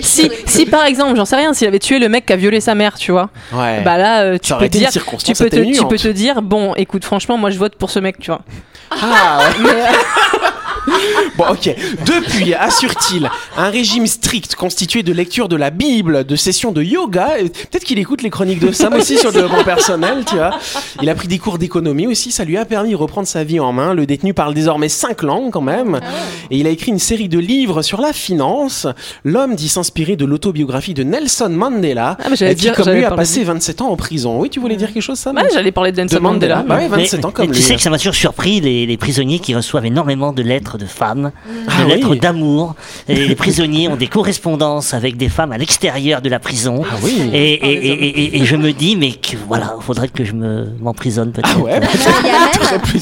Si, 0.02 0.30
si 0.46 0.66
par 0.66 0.86
exemple, 0.86 1.16
j'en 1.16 1.26
sais 1.26 1.36
rien, 1.36 1.54
s'il 1.54 1.68
avait 1.68 1.80
tué 1.80 2.00
le 2.00 2.10
mec 2.10 2.26
qui 2.26 2.34
a 2.34 2.36
violé 2.36 2.62
sa 2.62 2.76
mère, 2.76 2.98
tu 2.98 3.12
vois, 3.12 3.30
Ouais. 3.54 3.82
bah 3.84 3.98
là, 3.98 4.22
euh, 4.22 4.38
tu 4.42 4.54
peux 4.56 4.70
dire, 4.70 4.90
tu 4.92 5.00
peux 5.00 5.18
te, 5.18 5.26
tu 5.26 5.44
atténuante. 5.44 5.90
peux 5.90 5.98
te 5.98 6.08
dire, 6.08 6.42
bon, 6.42 6.74
écoute, 6.76 7.04
franchement, 7.04 7.38
moi 7.38 7.50
je 7.50 7.58
vote 7.58 7.76
pour 7.76 7.90
ce 7.90 8.00
mec, 8.00 8.18
tu 8.20 8.32
vois. 8.32 8.42
Ah, 8.92 9.40
ouais. 9.40 9.64
Mais, 9.64 9.70
euh, 9.70 10.48
Bon, 11.38 11.46
ok. 11.52 11.76
Depuis, 12.06 12.54
assure-t-il, 12.54 13.30
un 13.58 13.70
régime 13.70 14.08
strict 14.08 14.56
constitué 14.56 15.04
de 15.04 15.12
lecture 15.14 15.48
de 15.50 15.56
la 15.56 15.70
Bible, 15.70 16.26
de 16.26 16.36
sessions 16.36 16.72
de 16.72 16.82
yoga. 16.82 17.40
et 17.40 17.50
Peut-être 17.50 17.84
qu'il 17.84 18.00
écoute 18.00 18.22
les 18.22 18.30
chroniques 18.30 18.60
de 18.60 18.72
Sam 18.72 18.94
aussi 18.94 19.18
sur 19.18 19.30
le 19.30 19.34
développement 19.42 19.64
personnel, 19.64 20.24
tu 20.28 20.36
vois. 20.36 20.52
Il 21.02 21.10
a 21.10 21.16
pris 21.16 21.28
des 21.28 21.38
cours 21.40 21.58
d'économie 21.58 22.08
aussi. 22.08 22.32
Ça 22.32 22.44
lui 22.46 22.58
a 22.58 22.66
permis 22.66 22.92
de 22.92 22.96
reprendre 22.96 23.28
sa 23.28 23.44
vie 23.44 23.60
en 23.60 23.72
main. 23.74 23.94
Le 23.94 24.06
détenu 24.06 24.34
parle 24.34 24.54
désormais 24.54 24.90
cinq 24.90 25.24
langues 25.24 25.52
quand 25.52 25.62
même. 25.62 26.00
Et 26.52 26.58
il 26.58 26.68
a 26.68 26.70
écrit 26.70 26.92
une 26.92 27.00
série 27.00 27.30
de 27.30 27.40
livres 27.40 27.82
sur 27.82 28.02
la 28.02 28.14
finance. 28.14 28.88
L'homme 29.24 29.56
dit 29.56 29.70
s'inspirer 29.70 30.16
de 30.16 30.26
l'autobiographie 30.26 30.94
de 30.94 31.04
Nelson 31.04 31.50
Mandela, 31.50 32.18
Ah, 32.24 32.28
mais 32.30 32.36
j'allais 32.36 32.56
qui, 32.56 32.62
dire- 32.62 32.74
comme 32.74 32.86
j'allais 32.86 32.98
lui, 33.00 33.06
a 33.06 33.10
parler 33.10 33.22
passé 33.22 33.44
27 33.44 33.82
ans 33.82 33.90
en 33.90 33.96
prison. 33.96 34.40
Oui, 34.40 34.50
tu 34.50 34.60
voulais 34.60 34.76
dire 34.76 34.92
quelque 34.94 35.02
chose, 35.04 35.20
Sam 35.20 35.36
ouais, 35.36 35.44
j'allais 35.54 35.72
parler 35.72 35.92
de 35.92 35.98
Nelson 35.98 36.16
De 36.16 36.22
Mandela. 36.22 36.56
Mandela. 36.58 36.76
Bah 36.76 36.82
ouais, 36.82 36.88
27 37.04 37.26
ans 37.26 37.32
comme 37.32 37.46
mais 37.48 37.52
lui. 37.54 37.58
Tu 37.60 37.64
sais 37.68 37.76
que 37.76 37.82
ça 37.82 37.90
m'a 37.90 37.98
toujours 37.98 38.16
surpris 38.16 38.60
les, 38.62 38.86
les 38.86 38.98
prisonniers 38.98 39.40
qui 39.40 39.54
reçoivent 39.56 39.86
énormément 39.86 40.32
de 40.34 40.42
lettres 40.42 40.77
de 40.78 40.86
femmes, 40.86 41.32
Ah 41.68 41.84
de 41.84 41.88
lettres 41.90 42.12
oui. 42.12 42.20
d'amour. 42.20 42.76
Et 43.08 43.16
les 43.28 43.36
prisonniers 43.36 43.88
ont 43.88 43.96
des 43.96 44.08
correspondances 44.08 44.94
avec 44.94 45.18
des 45.18 45.30
femmes 45.30 45.52
à 45.52 45.58
l'extérieur 45.58 46.22
de 46.22 46.30
la 46.30 46.40
prison. 46.40 46.84
Ah 46.90 46.96
oui. 47.04 47.30
Et, 47.34 47.54
et, 47.54 47.74
et, 47.74 48.08
et- 48.36 48.42
et 48.42 48.46
je 48.46 48.56
me 48.56 48.72
dis, 48.74 48.96
mais 48.96 49.12
que, 49.14 49.36
voilà, 49.48 49.76
faudrait 49.82 50.08
que 50.10 50.24
je 50.24 50.34
me 50.34 50.68
m'emprisonne 50.80 51.32
peut-être. 51.32 51.50
Ah 51.56 51.60
ouais. 51.60 51.80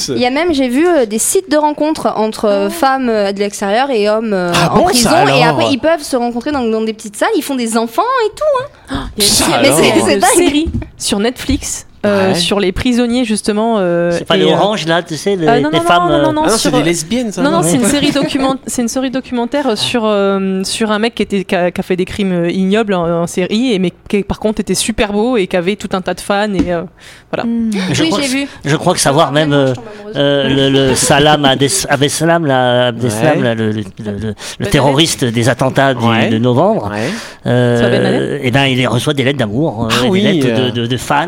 Il 0.10 0.18
y 0.18 0.26
a 0.26 0.30
même, 0.32 0.54
j'ai 0.54 0.70
vu 0.70 0.88
euh, 0.88 1.06
des 1.06 1.20
sites 1.20 1.50
de 1.52 1.58
rencontres 1.58 2.12
entre 2.16 2.46
euh, 2.46 2.70
femmes 2.70 3.10
euh, 3.10 3.32
de 3.32 3.40
l'extérieur 3.40 3.90
et 3.90 4.10
hommes 4.10 4.34
euh, 4.34 4.52
Ah 4.56 4.74
en 4.74 4.78
bon, 4.80 4.84
prison. 4.86 5.10
ça, 5.10 5.26
et 5.36 5.44
après, 5.44 5.72
ils 5.72 5.80
peuvent 5.80 6.02
se 6.04 6.16
rencontrer 6.16 6.52
dans, 6.52 6.64
dans 6.64 6.82
des 6.82 6.94
petites 6.94 7.16
salles. 7.16 7.30
Ils 7.36 7.42
font 7.42 7.56
des 7.56 7.78
enfants 7.78 8.02
et 8.26 8.30
tout. 8.36 8.94
Ça, 9.22 9.46
Mais 9.62 9.68
alors. 9.68 9.80
c'est- 9.80 9.90
Il 9.90 9.96
y 9.98 10.10
a 10.10 10.14
une 10.14 10.20
dingue. 10.20 10.30
série 10.36 10.66
sur 10.98 11.20
Netflix 11.20 11.88
euh, 12.06 12.28
Ouais. 12.30 12.36
sur 12.36 12.60
les 12.60 12.72
prisonniers 12.72 13.26
justement. 13.26 13.76
euh, 13.80 14.12
C'est 14.12 14.26
pas 14.26 14.36
et, 14.36 14.40
les 14.40 14.46
euh, 14.52 14.54
oranges 14.56 14.86
là, 14.86 15.02
tu 15.04 15.16
sais, 15.18 15.36
les, 15.36 15.48
euh, 15.48 15.60
non, 15.62 15.70
les 15.72 15.80
non, 15.80 15.84
femmes. 15.86 16.10
non, 16.10 16.18
non, 16.22 16.34
non, 16.34 16.42
Ah 16.46 16.50
non, 16.50 16.54
c'est 16.58 16.70
sur- 16.70 16.78
des 16.78 16.84
lesbiennes, 16.84 17.32
ça. 17.32 17.42
Non, 17.42 17.52
non, 17.52 17.62
c'est 17.64 17.76
une 17.78 17.86
série 17.86 18.12
document... 18.12 18.56
c'est 18.68 18.82
une 18.82 18.88
série 18.88 19.12
documentaire 19.12 19.78
sur 19.78 20.04
euh, 20.06 20.64
sur 20.64 20.92
un 20.92 21.00
mec 21.00 21.16
qui 21.16 21.24
était 21.24 21.44
qui 21.44 21.56
a, 21.56 21.72
qui 21.72 21.82
a 21.82 21.84
fait 21.84 21.96
des 21.96 22.06
crimes 22.06 22.46
ignobles 22.50 22.94
en, 22.94 23.24
en 23.24 23.28
série, 23.28 23.74
et 23.74 23.80
mais 23.80 23.92
qui 24.08 24.24
par 24.24 24.40
contre 24.40 24.62
était 24.62 24.76
super 24.76 25.12
beau 25.14 25.38
et 25.38 25.48
qui 25.48 25.58
avait 25.58 25.76
tout 25.76 25.90
un 25.94 26.02
tas 26.02 26.14
de 26.14 26.22
fans 26.22 26.54
et 26.54 26.72
euh, 26.74 26.84
Je, 27.92 28.04
oui, 28.04 28.10
crois 28.10 28.22
j'ai 28.22 28.28
que, 28.28 28.32
vu. 28.32 28.48
je 28.64 28.76
crois 28.76 28.94
que 28.94 29.00
savoir 29.00 29.32
même 29.32 29.52
le, 30.14 30.70
le 30.70 30.96
Salam 30.96 31.44
Abdes- 31.46 31.86
Abdeslam, 31.90 32.46
là, 32.46 32.88
Abdeslam, 32.88 33.38
Ouais. 33.40 33.44
là, 33.44 33.56
le, 33.56 33.72
le- 33.72 33.84
le- 34.00 34.34
le 34.60 34.66
terroriste 34.68 35.26
des 35.26 35.50
attentats 35.50 35.94
du- 35.94 36.06
Ouais. 36.06 36.30
de 36.30 36.38
novembre, 36.38 36.92
euh, 37.46 37.82
Ça, 37.82 37.90
Ben 37.90 38.40
et 38.44 38.52
ben 38.52 38.66
il 38.66 38.88
reçoit 38.88 39.14
des 39.14 39.24
lettres 39.24 39.40
d'amour, 39.40 39.90
Ah 39.92 40.04
des 40.04 40.08
oui, 40.10 40.22
lettres 40.22 40.72
de, 40.72 40.82
de, 40.82 40.86
de 40.88 40.98
fans. 40.98 41.28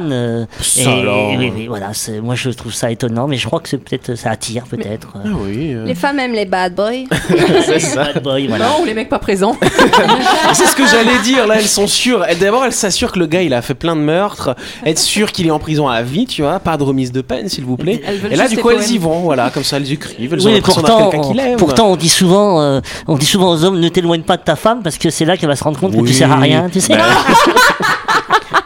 Euh, 0.77 0.83
Ça 0.83 0.89
et, 0.91 1.01
alors. 1.01 1.29
oui, 1.37 1.51
oui, 1.55 1.67
voilà, 1.67 1.91
moi 2.21 2.35
je 2.35 2.49
trouve 2.49 2.73
ça 2.73 2.91
étonnant, 2.91 3.27
mais 3.27 3.37
je 3.37 3.45
crois 3.47 3.59
que 3.59 3.69
c'est 3.69 3.77
peut-être 3.77 4.15
ça 4.15 4.31
attire 4.31 4.63
peut-être. 4.69 5.09
Ah 5.15 5.29
oui. 5.43 5.73
euh. 5.73 5.85
Les 5.85 5.95
femmes 5.95 6.19
aiment 6.19 6.33
les 6.33 6.45
bad 6.45 6.75
boys. 6.75 7.05
C'est 7.65 7.79
ça. 7.79 8.05
Bad 8.13 8.23
boy, 8.23 8.47
voilà. 8.47 8.67
non, 8.67 8.81
ou 8.81 8.85
les 8.85 8.93
mecs 8.93 9.09
pas 9.09 9.19
présents. 9.19 9.55
C'est 10.53 10.65
ce 10.65 10.75
que 10.75 10.85
j'allais 10.87 11.19
dire. 11.19 11.47
Là, 11.47 11.55
elles 11.57 11.67
sont 11.67 11.87
sûres. 11.87 12.25
D'abord, 12.39 12.65
elles 12.65 12.71
s'assurent 12.73 13.11
que 13.11 13.19
le 13.19 13.27
gars, 13.27 13.41
il 13.41 13.53
a 13.53 13.61
fait 13.61 13.73
plein 13.73 13.95
de 13.95 14.01
meurtres. 14.01 14.55
Être 14.85 14.99
sûr 14.99 15.31
qu'il 15.31 15.47
est 15.47 15.51
en 15.51 15.59
prison 15.59 15.87
à 15.87 16.01
vie, 16.01 16.25
tu 16.25 16.41
vois. 16.41 16.59
Pas 16.59 16.77
de 16.77 16.83
remise 16.83 17.11
de 17.11 17.21
peine, 17.21 17.49
s'il 17.49 17.65
vous 17.65 17.77
plaît. 17.77 18.01
Et 18.31 18.35
là, 18.35 18.47
du 18.47 18.57
coup, 18.57 18.69
elles 18.71 18.89
y 18.91 18.97
vont. 18.97 19.19
Voilà, 19.21 19.49
comme 19.49 19.63
ça, 19.63 19.77
elles 19.77 19.91
écrivent. 19.91 20.33
Elles 20.33 20.47
ont 20.47 20.51
Oui, 20.51 20.59
d'avoir 20.61 21.09
pourtant, 21.09 21.33
l'aime. 21.33 21.57
pourtant, 21.57 21.87
on 21.91 21.95
dit 21.95 22.09
souvent, 22.09 22.61
euh, 22.61 22.79
on 23.07 23.15
dit 23.17 23.25
souvent 23.25 23.51
aux 23.51 23.63
hommes, 23.63 23.79
ne 23.79 23.89
t'éloigne 23.89 24.21
pas 24.21 24.37
de 24.37 24.43
ta 24.43 24.55
femme 24.55 24.81
parce 24.83 24.97
que 24.97 25.09
c'est 25.09 25.25
là 25.25 25.37
qu'elle 25.37 25.49
va 25.49 25.55
se 25.55 25.63
rendre 25.63 25.79
compte 25.79 25.91
que 25.93 25.97
Oui. 25.97 26.07
tu 26.07 26.13
sers 26.13 26.31
à 26.31 26.37
rien, 26.37 26.69
tu 26.71 26.81
sais. 26.81 26.95
Bah, 26.95 27.03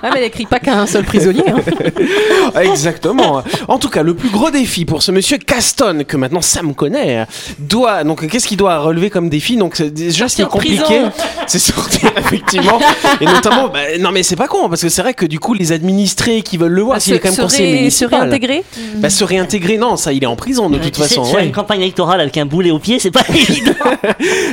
Ouais, 0.03 0.09
mais 0.13 0.19
elle 0.19 0.25
écrit 0.25 0.45
pas 0.45 0.59
qu'à 0.59 0.79
un 0.79 0.87
seul 0.87 1.03
prisonnier. 1.03 1.43
hein. 1.47 1.59
Exactement. 2.61 3.43
En 3.67 3.77
tout 3.77 3.89
cas, 3.89 4.03
le 4.03 4.13
plus 4.13 4.29
gros 4.29 4.49
défi 4.49 4.85
pour 4.85 5.03
ce 5.03 5.11
monsieur 5.11 5.37
Caston, 5.37 6.03
que 6.07 6.17
maintenant 6.17 6.41
Sam 6.41 6.73
connaît, 6.73 7.25
doit. 7.59 8.03
Donc, 8.03 8.27
qu'est-ce 8.27 8.47
qu'il 8.47 8.57
doit 8.57 8.79
relever 8.79 9.09
comme 9.09 9.29
défi? 9.29 9.57
Donc, 9.57 9.81
déjà, 9.81 10.27
ce 10.27 10.35
qui 10.37 10.41
est 10.41 10.45
compliqué, 10.45 11.01
c'est 11.47 11.59
sortir, 11.59 12.11
effectivement. 12.17 12.79
Et 13.19 13.25
notamment, 13.25 13.67
bah, 13.69 13.79
non, 13.99 14.11
mais 14.11 14.23
c'est 14.23 14.35
pas 14.35 14.47
con, 14.47 14.69
parce 14.69 14.81
que 14.81 14.89
c'est 14.89 15.01
vrai 15.01 15.13
que 15.13 15.25
du 15.25 15.39
coup, 15.39 15.53
les 15.53 15.71
administrés 15.71 16.41
qui 16.41 16.57
veulent 16.57 16.71
le 16.71 16.81
voir, 16.81 17.01
s'il 17.01 17.13
est 17.13 17.19
quand 17.19 17.29
même 17.29 17.35
se, 17.35 17.41
conseiller 17.41 17.67
ré- 17.67 17.73
se 17.73 18.05
municipal. 18.05 18.19
réintégrer. 18.21 18.63
Bah, 18.95 19.09
se 19.09 19.23
réintégrer, 19.23 19.77
non, 19.77 19.95
ça, 19.97 20.13
il 20.13 20.23
est 20.23 20.27
en 20.27 20.35
prison 20.35 20.69
de 20.69 20.77
toute 20.77 20.91
tu 20.93 21.01
sais, 21.01 21.07
façon. 21.15 21.33
ouais. 21.35 21.45
une 21.45 21.51
campagne 21.51 21.81
électorale 21.81 22.21
avec 22.21 22.37
un 22.37 22.45
boulet 22.45 22.71
au 22.71 22.79
pied, 22.79 22.99
c'est 22.99 23.11
pas 23.11 23.23
évident. 23.29 23.73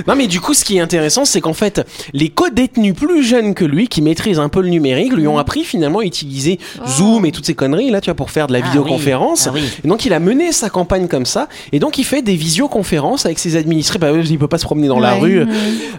Non, 0.06 0.14
mais 0.16 0.26
du 0.26 0.40
coup, 0.40 0.54
ce 0.54 0.64
qui 0.64 0.76
est 0.76 0.80
intéressant, 0.80 1.24
c'est 1.24 1.40
qu'en 1.40 1.52
fait, 1.54 1.86
les 2.12 2.28
co-détenus 2.28 2.94
plus 2.94 3.22
jeunes 3.24 3.54
que 3.54 3.64
lui, 3.64 3.88
qui 3.88 4.02
maîtrisent 4.02 4.38
un 4.38 4.48
peu 4.48 4.60
le 4.62 4.68
numérique, 4.68 5.12
lui 5.12 5.26
ont 5.26 5.37
ont 5.38 5.40
appris 5.40 5.64
finalement 5.64 6.00
à 6.00 6.04
utiliser 6.04 6.58
Zoom 6.86 7.24
et 7.26 7.32
toutes 7.32 7.46
ces 7.46 7.54
conneries 7.54 7.90
là, 7.90 8.00
tu 8.00 8.06
vois, 8.10 8.14
pour 8.16 8.30
faire 8.30 8.46
de 8.46 8.52
la 8.52 8.60
Ah 8.62 8.66
vidéoconférence. 8.66 9.48
oui, 9.52 9.60
ah 9.62 9.64
oui. 9.64 9.80
Et 9.84 9.88
donc 9.88 10.04
il 10.04 10.12
a 10.12 10.20
mené 10.20 10.52
sa 10.52 10.70
campagne 10.70 11.06
comme 11.08 11.26
ça, 11.26 11.48
et 11.72 11.78
donc 11.78 11.98
il 11.98 12.04
fait 12.04 12.22
des 12.22 12.36
visioconférences 12.36 13.24
avec 13.26 13.38
ses 13.38 13.56
administrés. 13.56 13.98
Bah, 13.98 14.10
il 14.12 14.38
peut 14.38 14.48
pas 14.48 14.58
se 14.58 14.64
promener 14.64 14.88
dans 14.88 15.00
la 15.00 15.14
rue 15.14 15.44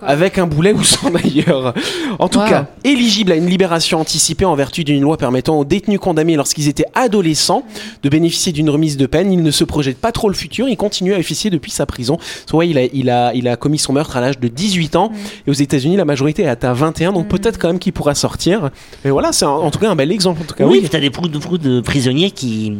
avec 0.02 0.38
un 0.38 0.48
boulet 0.48 0.74
ou 0.74 0.84
sans 0.84 1.10
d'ailleurs. 1.12 1.74
En 2.20 2.28
tout 2.28 2.40
Wow. 2.40 2.48
cas, 2.48 2.68
éligible 2.86 3.34
à 3.34 3.36
une 3.36 3.48
libération 3.48 4.00
anticipée 4.00 4.46
en 4.46 4.56
vertu 4.56 4.84
d'une 4.86 5.02
loi 5.02 5.18
permettant 5.18 5.60
aux 5.60 5.66
détenus 5.66 6.00
condamnés 6.00 6.38
lorsqu'ils 6.38 6.70
étaient 6.70 6.86
adolescents 6.96 7.64
de 8.02 8.08
bénéficier 8.10 8.54
d'une 8.54 8.70
remise 8.70 8.96
de 8.96 9.06
peine. 9.08 9.32
Il 9.34 9.44
ne 9.44 9.52
se 9.52 9.64
projette 9.66 9.98
pas 9.98 10.12
trop 10.14 10.30
le 10.30 10.34
futur, 10.36 10.70
il 10.70 10.78
continue 10.78 11.14
à 11.14 11.18
officier 11.18 11.50
depuis 11.50 11.72
sa 11.72 11.86
prison. 11.86 12.18
Soit 12.50 12.66
il 12.66 12.78
a, 12.78 12.84
il 12.94 13.10
a, 13.10 13.34
il 13.34 13.48
a 13.50 13.58
commis 13.58 13.78
son 13.78 13.92
meurtre 13.94 14.16
à 14.16 14.22
l'âge 14.22 14.40
de 14.40 14.48
18 14.48 14.96
ans, 14.96 15.12
et 15.46 15.50
aux 15.50 15.54
États-Unis 15.54 15.98
la 15.98 16.06
majorité 16.06 16.44
est 16.44 16.48
atteint 16.48 16.72
21, 16.74 17.12
donc 17.14 17.28
peut-être 17.28 17.58
quand 17.60 17.68
même 17.68 17.80
qu'il 17.80 17.92
pourra 17.94 18.16
sortir. 18.16 18.70
Et 19.04 19.10
voilà, 19.10 19.29
c'est 19.32 19.46
en 19.46 19.70
tout 19.72 19.80
cas 19.80 19.90
un 19.90 19.96
bel 19.96 20.12
exemple. 20.12 20.42
En 20.42 20.46
tout 20.46 20.56
cas, 20.56 20.66
oui, 20.66 20.80
oui. 20.82 20.90
tu 20.90 20.96
as 20.96 21.00
des 21.00 21.10
beaucoup 21.10 21.58
de, 21.58 21.82
prisonniers 21.82 22.32
qui, 22.32 22.78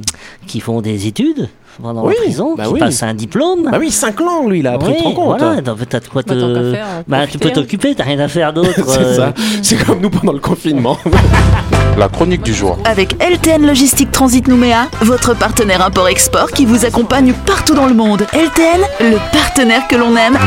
qui 0.48 0.60
font 0.60 0.82
des 0.82 1.08
études 1.08 1.50
pendant 1.82 2.06
Oui, 2.06 2.14
la 2.18 2.24
prison, 2.24 2.56
bah 2.56 2.66
qui 2.66 2.74
oui. 2.74 2.80
passent 2.80 3.04
un 3.04 3.14
diplôme. 3.14 3.70
Bah 3.72 3.78
oui, 3.80 3.92
5 3.92 4.20
langues, 4.20 4.50
lui, 4.50 4.60
il 4.60 4.68
a 4.68 4.74
appris, 4.74 4.92
Oui, 4.92 4.98
tu 4.98 5.04
te 5.04 5.16
compte 5.16 5.40
voilà, 5.40 5.62
t'as 5.62 6.00
de 6.00 6.08
quoi 6.08 6.24
te... 6.24 6.34
Bah, 6.34 6.72
faire, 6.72 6.86
euh, 6.88 7.04
bah, 7.08 7.28
tu 7.28 7.38
peux 7.38 7.50
hein. 7.50 7.54
t'occuper, 7.54 7.96
t'as 7.96 8.04
rien 8.04 8.20
à 8.20 8.28
faire 8.28 8.54
d'autre. 8.54 8.72
C'est 8.76 9.00
euh, 9.00 9.16
ça. 9.16 9.34
C'est 9.62 9.84
comme 9.86 10.02
nous 10.02 10.10
pendant 10.10 10.34
le 10.34 10.40
confinement. 10.40 10.98
La 12.00 12.08
chronique 12.08 12.44
du 12.44 12.54
jour. 12.54 12.78
Avec 12.86 13.22
LTN 13.22 13.68
Logistique 13.68 14.10
Transit 14.10 14.48
Nouméa, 14.48 14.88
votre 15.02 15.34
partenaire 15.34 15.86
import-export 15.86 16.52
qui 16.52 16.66
vous 16.66 16.86
accompagne 16.86 17.34
partout 17.46 17.74
dans 17.74 17.88
le 17.88 17.94
monde. 17.94 18.26
LTN, 18.32 18.80
le 19.02 19.18
partenaire 19.34 19.86
que 19.86 19.98
l'on 19.98 20.16
aime. 20.16 20.40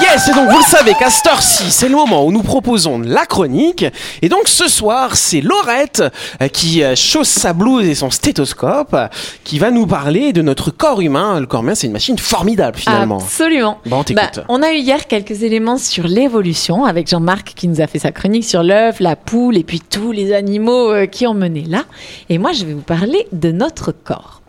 Yes, 0.00 0.28
et 0.28 0.32
donc 0.32 0.48
vous 0.48 0.58
le 0.58 0.64
savez 0.64 0.94
qu'à 0.94 1.10
cette 1.10 1.26
heure-ci, 1.26 1.72
c'est 1.72 1.88
le 1.88 1.96
moment 1.96 2.24
où 2.24 2.30
nous 2.30 2.44
proposons 2.44 3.00
la 3.00 3.26
chronique. 3.26 3.84
Et 4.22 4.28
donc 4.28 4.46
ce 4.46 4.68
soir, 4.68 5.16
c'est 5.16 5.40
Laurette 5.40 6.04
euh, 6.40 6.46
qui 6.46 6.84
euh, 6.84 6.94
chausse 6.94 7.28
sa 7.28 7.52
blouse 7.52 7.84
et 7.84 7.96
son 7.96 8.10
stéthoscope 8.10 8.96
qui 9.42 9.58
va 9.58 9.72
nous 9.72 9.88
parler 9.88 10.32
de 10.32 10.40
notre 10.40 10.70
corps 10.70 11.00
humain. 11.00 11.40
Le 11.40 11.46
corps 11.46 11.62
humain, 11.62 11.74
c'est 11.74 11.88
une 11.88 11.92
machine 11.92 12.16
formidable 12.16 12.78
finalement. 12.78 13.18
Absolument. 13.18 13.80
Bon, 13.86 14.04
on. 14.08 14.14
Bah, 14.14 14.30
on 14.48 14.62
a 14.62 14.72
eu 14.72 14.76
hier 14.76 15.08
quelques 15.08 15.42
éléments 15.42 15.78
sur 15.78 16.06
l'évolution 16.06 16.84
avec 16.84 17.08
Jean-Marc 17.08 17.54
qui 17.56 17.66
nous 17.66 17.80
a 17.80 17.88
fait 17.88 17.98
sa 17.98 18.12
chronique 18.12 18.44
sur 18.44 18.62
l'œuf, 18.62 19.00
la 19.00 19.16
poule 19.16 19.56
et 19.56 19.64
puis 19.64 19.80
tous 19.80 20.12
les 20.12 20.32
animaux 20.32 20.91
qui 21.10 21.26
ont 21.26 21.34
mené 21.34 21.62
là. 21.62 21.84
Et 22.28 22.38
moi, 22.38 22.52
je 22.52 22.64
vais 22.64 22.74
vous 22.74 22.80
parler 22.80 23.26
de 23.32 23.52
notre 23.52 23.92
corps. 23.92 24.42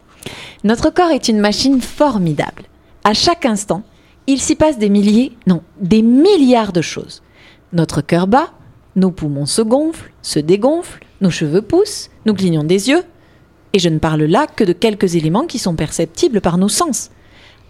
Notre 0.64 0.90
corps 0.90 1.12
est 1.12 1.28
une 1.28 1.40
machine 1.40 1.82
formidable. 1.82 2.64
À 3.04 3.14
chaque 3.14 3.46
instant, 3.46 3.84
il 4.28 4.40
s'y 4.40 4.56
passe 4.56 4.78
des 4.78 4.90
milliers, 4.90 5.34
non, 5.48 5.62
des 5.80 6.02
milliards 6.02 6.72
de 6.72 6.82
choses. 6.82 7.22
Notre 7.74 8.02
cœur 8.02 8.28
bat, 8.28 8.52
nos 8.96 9.12
poumons 9.12 9.46
se 9.46 9.62
gonflent, 9.62 10.12
se 10.22 10.40
dégonflent, 10.40 11.04
nos 11.20 11.30
cheveux 11.30 11.62
poussent, 11.62 12.10
nous 12.26 12.34
clignons 12.34 12.64
des 12.64 12.90
yeux. 12.90 13.04
Et 13.74 13.80
je 13.80 13.90
ne 13.90 13.98
parle 13.98 14.24
là 14.24 14.48
que 14.48 14.64
de 14.64 14.72
quelques 14.72 15.16
éléments 15.16 15.48
qui 15.48 15.60
sont 15.60 15.76
perceptibles 15.76 16.42
par 16.42 16.58
nos 16.58 16.70
sens. 16.70 17.10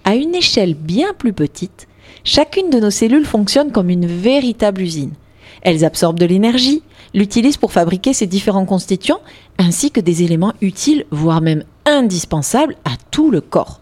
À 0.03 0.15
une 0.15 0.35
échelle 0.35 0.75
bien 0.75 1.13
plus 1.17 1.33
petite, 1.33 1.87
chacune 2.23 2.69
de 2.69 2.79
nos 2.79 2.91
cellules 2.91 3.25
fonctionne 3.25 3.71
comme 3.71 3.89
une 3.89 4.05
véritable 4.05 4.81
usine. 4.81 5.13
Elles 5.61 5.85
absorbent 5.85 6.19
de 6.19 6.25
l'énergie, 6.25 6.83
l'utilisent 7.13 7.57
pour 7.57 7.71
fabriquer 7.71 8.13
ces 8.13 8.27
différents 8.27 8.65
constituants, 8.65 9.21
ainsi 9.57 9.91
que 9.91 9.99
des 9.99 10.23
éléments 10.23 10.53
utiles, 10.61 11.05
voire 11.11 11.41
même 11.41 11.63
indispensables 11.85 12.75
à 12.85 12.91
tout 13.11 13.31
le 13.31 13.41
corps. 13.41 13.81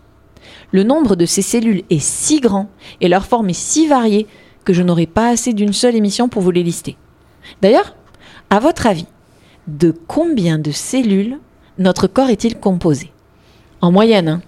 Le 0.72 0.84
nombre 0.84 1.16
de 1.16 1.26
ces 1.26 1.42
cellules 1.42 1.84
est 1.90 2.00
si 2.00 2.40
grand 2.40 2.70
et 3.02 3.08
leur 3.08 3.26
forme 3.26 3.50
est 3.50 3.54
si 3.54 3.88
variée 3.88 4.28
que 4.64 4.74
je 4.74 4.84
n'aurai 4.84 5.08
pas 5.08 5.30
assez 5.30 5.54
d'une 5.54 5.74
seule 5.74 5.96
émission 5.96 6.30
pour 6.30 6.42
vous 6.42 6.52
les 6.52 6.64
lister. 6.64 6.98
D'ailleurs, 7.62 7.96
à 8.50 8.60
votre 8.60 8.88
avis, 8.88 9.08
de 9.68 9.94
combien 10.08 10.60
de 10.60 10.72
cellules 10.72 11.40
notre 11.78 12.08
corps 12.08 12.30
est-il 12.30 12.58
composé? 12.58 13.12
En 13.82 13.92
moyenne, 13.92 14.28
hein 14.28 14.42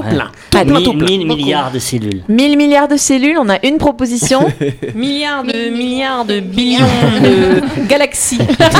Tout 0.00 0.08
Ouais. 0.08 0.14
plein. 0.14 0.30
Tout 0.50 0.58
Allez. 0.58 0.70
plein, 0.70 0.82
tout 0.82 0.92
1000 0.92 0.98
plein. 1.04 1.16
1000 1.16 1.26
milliards 1.26 1.70
de 1.72 1.78
cellules. 1.78 2.22
1000 2.28 2.56
milliards 2.56 2.88
de 2.88 2.96
cellules, 2.96 3.36
on 3.38 3.48
a 3.48 3.64
une 3.66 3.78
proposition. 3.78 4.40
Milliards 4.94 5.44
de 5.44 5.70
milliards 5.70 6.24
de 6.24 6.40
billions 6.40 6.84
de 7.22 7.86
galaxies. 7.88 8.38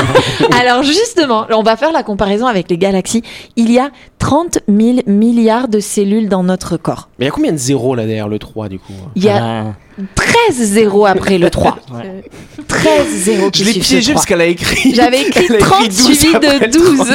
Alors 0.61 0.83
justement, 0.83 1.47
on 1.51 1.63
va 1.63 1.77
faire 1.77 1.93
la 1.93 2.03
comparaison 2.03 2.47
avec 2.47 2.71
les 2.71 2.79
galaxies. 2.79 3.23
Il 3.57 3.71
y 3.71 3.79
a 3.79 3.91
30 4.19 4.59
000 4.69 4.99
milliards 5.07 5.69
de 5.69 5.81
cellules 5.81 6.29
dans 6.29 6.43
notre 6.43 6.77
corps. 6.77 7.09
Mais 7.19 7.25
il 7.25 7.29
y 7.29 7.31
a 7.31 7.33
combien 7.33 7.53
de 7.53 7.57
zéros 7.59 7.95
là 7.95 8.07
derrière 8.07 8.29
le 8.29 8.39
3 8.39 8.69
du 8.69 8.79
coup? 8.79 8.93
Il 9.17 9.25
y 9.25 9.29
a 9.29 9.39
Ah, 9.43 9.65
13 10.15 10.55
zéros 10.57 11.07
après 11.07 11.39
le 11.39 11.51
3. 11.51 11.79
ouais. 11.95 12.25
13 12.67 13.07
zéros 13.09 13.51
qui 13.51 13.65
Je 13.65 13.71
l'ai 13.73 13.81
piégé 13.81 14.03
3. 14.13 14.15
parce 14.15 14.27
qu'elle 14.27 14.41
a 14.41 14.47
écrit. 14.47 14.95
J'avais 14.95 15.23
écrit 15.29 15.47
elle 15.49 15.57
a 15.57 15.59
30 15.59 15.89
12 15.89 15.95
suivi 15.97 16.33
de 16.35 16.65
le 16.65 16.69
12. 16.69 16.99
30. 16.99 17.09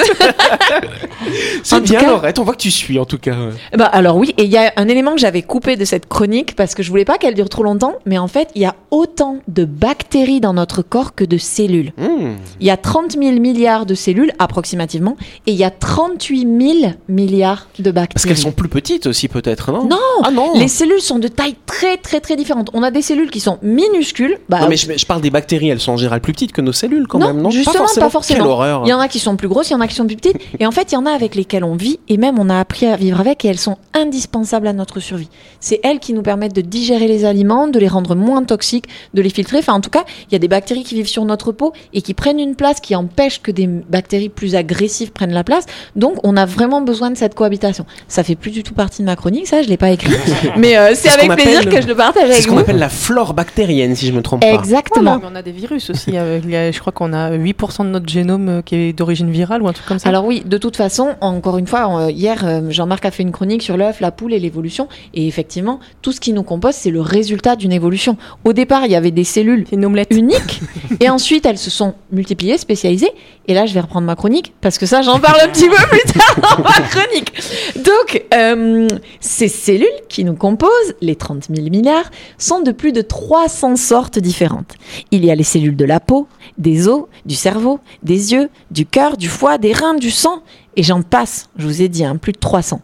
C'est 1.64 1.82
bien, 1.82 2.00
cas- 2.00 2.08
Laurette, 2.08 2.40
on 2.40 2.44
voit 2.44 2.54
que 2.54 2.62
tu 2.62 2.72
suis 2.72 3.00
en 3.00 3.06
tout 3.06 3.18
cas. 3.18 3.36
Bah 3.78 3.86
alors 3.86 4.18
oui, 4.18 4.34
et 4.38 4.44
il 4.44 4.50
y 4.52 4.58
a 4.58 4.74
un 4.76 4.88
élément 4.88 5.12
que 5.14 5.20
j'avais 5.20 5.42
coupé 5.42 5.76
de 5.76 5.86
cette 5.86 6.08
chronique 6.08 6.56
parce 6.56 6.76
que 6.76 6.84
je 6.84 6.90
voulais 6.90 7.06
pas 7.06 7.18
qu'elle 7.18 7.34
dure 7.34 7.50
trop 7.50 7.64
longtemps, 7.64 7.96
mais 8.06 8.18
en 8.18 8.28
fait, 8.28 8.50
il 8.56 8.62
y 8.62 8.66
a 8.66 8.76
autant 8.92 9.38
de 9.48 9.66
bactéries 9.66 10.42
dans 10.42 10.54
notre 10.54 10.82
corps 10.82 11.16
que 11.16 11.24
de 11.24 11.38
cellules. 11.38 11.94
Hmm. 11.98 12.34
Il 12.60 12.68
y 12.68 12.72
a 12.72 12.78
30 12.78 13.14
000 13.14 13.40
milliards 13.40 13.86
de 13.86 13.96
cellules 13.96 14.32
approximativement 14.40 15.16
et 15.48 15.52
il 15.52 15.58
y 15.58 15.64
a 15.64 15.72
38 15.72 16.40
000 16.82 16.94
milliards 17.08 17.68
de 17.80 17.92
bactéries. 17.92 18.14
Parce 18.14 18.26
qu'elles 18.26 18.38
sont 18.38 18.52
plus 18.52 18.70
petites 18.70 19.08
aussi 19.08 19.28
peut-être, 19.28 19.72
non? 19.72 19.86
Non, 19.88 19.98
Ah 20.24 20.32
non 20.32 20.54
Les 20.58 20.68
cellules 20.68 21.02
sont 21.02 21.20
de 21.20 21.28
taille 21.28 21.56
très 21.66 21.98
très 21.98 22.20
très 22.20 22.36
différente. 22.36 22.70
On 22.74 22.84
a 22.84 22.92
des 22.92 23.02
cellules 23.02 23.30
qui 23.30 23.40
sont 23.40 23.60
minuscules. 23.62 24.38
Bah, 24.50 24.62
Non 24.62 24.68
mais 24.68 24.78
je, 24.78 24.88
je 24.98 25.06
parle 25.06 25.22
des 25.22 25.30
bactéries, 25.30 25.70
elles 25.70 25.80
sont 25.80 25.94
en 25.94 25.98
général 25.98 26.22
plus 26.22 26.34
petites 26.34 26.52
que 26.52 26.62
nos 26.62 26.74
cellules 26.74 27.08
quand 27.08 27.20
Non, 27.20 27.28
même, 27.28 27.42
non? 27.42 27.50
Justement, 27.52 27.86
pas 27.96 28.10
forcément. 28.10 28.40
Quelle 28.40 28.48
horreur 28.48 28.82
Il 28.86 28.90
y 28.90 28.94
en 28.94 29.00
a 29.00 29.08
qui 29.08 29.20
sont 29.20 29.36
plus 29.36 29.48
grosses, 29.48 29.70
il 29.70 29.74
y 29.74 29.76
en 29.76 29.82
a 29.82 29.88
qui 29.88 29.96
sont 29.96 30.08
plus 30.08 30.16
petites. 30.16 30.38
Et 30.60 30.66
en 30.66 30.72
fait, 30.72 30.92
il 30.92 30.96
y 30.96 30.98
en 30.98 31.06
a 31.06 31.12
avec 31.12 31.36
lesquelles 31.36 31.64
on 31.64 31.76
vit 31.76 32.00
et 32.10 32.18
même 32.18 32.40
on 32.40 32.50
a 32.50 32.60
appris 32.60 32.86
à 32.88 32.96
vivre 32.96 33.20
avec 33.20 33.46
et 33.46 33.48
elles 33.50 33.60
sont 33.60 33.78
indispensables 33.94 34.68
à 34.68 34.74
notre 34.74 35.00
survie. 35.00 35.30
C'est 35.60 35.80
elles 35.84 36.00
qui 36.00 36.14
nous 36.14 36.24
permettent 36.24 36.56
de 36.56 36.62
digérer 36.62 37.08
les 37.08 37.26
aliments, 37.26 37.68
de 37.68 37.80
les 37.80 37.88
rendre 37.88 38.16
moins 38.16 38.44
toxiques, 38.44 38.86
de 39.14 39.22
les 39.22 39.30
filtrer. 39.30 39.60
Enfin, 39.60 39.74
en 39.74 39.82
tout 39.82 39.90
cas, 39.90 40.04
il 40.30 40.34
y 40.34 40.36
a 40.36 40.40
des 40.40 40.48
bactéries 40.48 40.84
qui 40.84 40.96
vivent 40.96 41.08
sur 41.08 41.26
notre 41.26 41.52
peau 41.52 41.74
et 41.94 42.02
qui 42.02 42.14
prennent 42.14 42.40
une 42.40 42.56
place 42.56 42.80
qui 42.80 42.96
empêche 42.96 43.42
que 43.42 43.52
des 43.52 43.68
bactéries 43.68 44.30
plus 44.30 44.56
agressives 44.56 45.12
prennent 45.12 45.34
la 45.34 45.44
place. 45.44 45.66
Donc, 45.96 46.16
on 46.24 46.36
a 46.38 46.46
vraiment 46.46 46.82
besoin 46.82 47.12
de 47.12 47.18
cette 47.18 47.36
cohabitation. 47.36 47.86
Ça 48.08 48.24
fait 48.24 48.36
plus 48.36 48.52
du 48.52 48.64
tout 48.64 48.74
partie 48.74 49.02
de 49.02 49.06
ma 49.08 49.16
chronique, 49.16 49.48
ça, 49.48 49.62
je 49.62 49.68
l'ai 49.70 49.78
pas 49.78 49.92
écrit. 49.92 50.14
Mais 50.58 50.78
euh, 50.78 50.94
c'est 50.96 51.10
ce 51.10 51.20
avec 51.20 51.32
plaisir 51.34 51.70
que 51.70 51.82
je 51.82 51.88
le 51.88 51.96
partage 51.96 52.30
avec 52.30 52.48
vous. 52.48 52.63
Appelle 52.64 52.80
la 52.80 52.90
flore 52.90 53.34
bactérienne 53.34 53.96
si 53.96 54.08
je 54.08 54.12
me 54.12 54.22
trompe 54.22 54.42
pas. 54.42 54.48
Exactement. 54.54 55.20
Mais 55.22 55.28
on 55.32 55.36
a 55.36 55.42
des 55.42 55.52
virus 55.52 55.90
aussi. 55.90 56.18
euh, 56.18 56.40
il 56.44 56.50
y 56.50 56.56
a- 56.56 56.72
je 56.72 56.80
crois 56.80 56.92
qu'on 56.92 57.14
a 57.14 57.32
8% 57.38 57.84
de 57.86 57.90
notre 57.90 58.08
génome 58.10 58.50
euh, 58.50 58.62
qui 58.62 58.76
est 58.76 58.94
d'origine 58.94 59.30
virale 59.32 59.62
ou 59.62 59.68
un 59.68 59.74
truc 59.74 59.86
comme 59.88 60.00
ça. 60.00 60.10
Alors 60.10 60.26
oui, 60.26 60.44
de 60.46 60.58
toute 60.58 60.76
façon, 60.78 61.16
encore 61.22 61.58
une 61.58 61.68
fois, 61.68 62.02
euh, 62.08 62.12
hier, 62.12 62.44
Jean-Marc 62.70 63.06
a 63.06 63.12
fait 63.12 63.24
une 63.24 63.32
chronique 63.32 63.62
sur 63.64 63.78
l'œuf, 63.78 64.00
la 64.00 64.12
poule 64.12 64.34
et 64.34 64.40
l'évolution. 64.40 64.88
Et 65.14 65.28
effectivement, 65.28 65.80
tout 66.02 66.12
ce 66.12 66.20
qui 66.20 66.34
nous 66.34 66.44
compose, 66.44 66.74
c'est 66.76 66.92
le 66.92 67.02
résultat 67.02 67.56
d'une 67.56 67.72
évolution. 67.72 68.18
Au 68.46 68.54
départ, 68.54 68.86
il 68.86 68.92
y 68.92 68.96
avait 68.96 69.12
des 69.12 69.24
cellules 69.24 69.66
c'est 69.70 69.76
une 69.76 69.86
omelette. 69.86 70.10
uniques. 70.12 70.62
et 71.00 71.10
ensuite, 71.10 71.46
elles 71.46 71.58
se 71.58 71.70
sont 71.70 71.94
multipliées, 72.12 72.58
spécialisées. 72.58 73.12
Et 73.48 73.54
là, 73.54 73.66
je 73.66 73.74
vais 73.74 73.82
reprendre 73.82 74.08
ma 74.08 74.16
chronique, 74.16 74.54
parce 74.62 74.78
que 74.78 74.86
ça, 74.86 75.02
j'en 75.02 75.20
parle 75.20 75.42
un 75.44 75.50
petit 75.50 75.68
peu 75.68 75.76
plus 75.90 76.14
tard 76.14 76.58
dans 76.58 76.64
ma 76.64 76.72
chronique. 76.88 77.34
Donc, 77.76 78.24
euh, 78.34 78.88
ces 79.20 79.48
cellules 79.50 79.88
qui 80.08 80.24
nous 80.24 80.36
composent, 80.36 80.70
les 81.02 81.16
30 81.16 81.48
000 81.54 81.70
milliards, 81.70 82.10
sont 82.38 82.53
de 82.62 82.72
plus 82.72 82.92
de 82.92 83.02
300 83.02 83.76
sortes 83.76 84.20
différentes. 84.20 84.76
Il 85.12 85.26
y 85.26 85.32
a 85.32 85.36
les 85.36 85.44
cellules 85.44 85.76
de 85.76 85.86
la 85.86 86.00
peau, 86.00 86.28
des 86.58 86.88
os, 86.88 87.06
du 87.26 87.36
cerveau, 87.36 87.80
des 88.04 88.34
yeux, 88.34 88.50
du 88.72 88.86
cœur, 88.86 89.18
du 89.18 89.30
foie, 89.30 89.58
des 89.58 89.74
reins, 89.74 89.96
du 89.96 90.12
sang, 90.12 90.42
et 90.76 90.84
j'en 90.84 91.02
passe, 91.02 91.50
je 91.58 91.66
vous 91.66 91.82
ai 91.82 91.90
dit, 91.90 92.06
hein, 92.06 92.18
plus 92.18 92.32
de 92.32 92.40
300. 92.40 92.82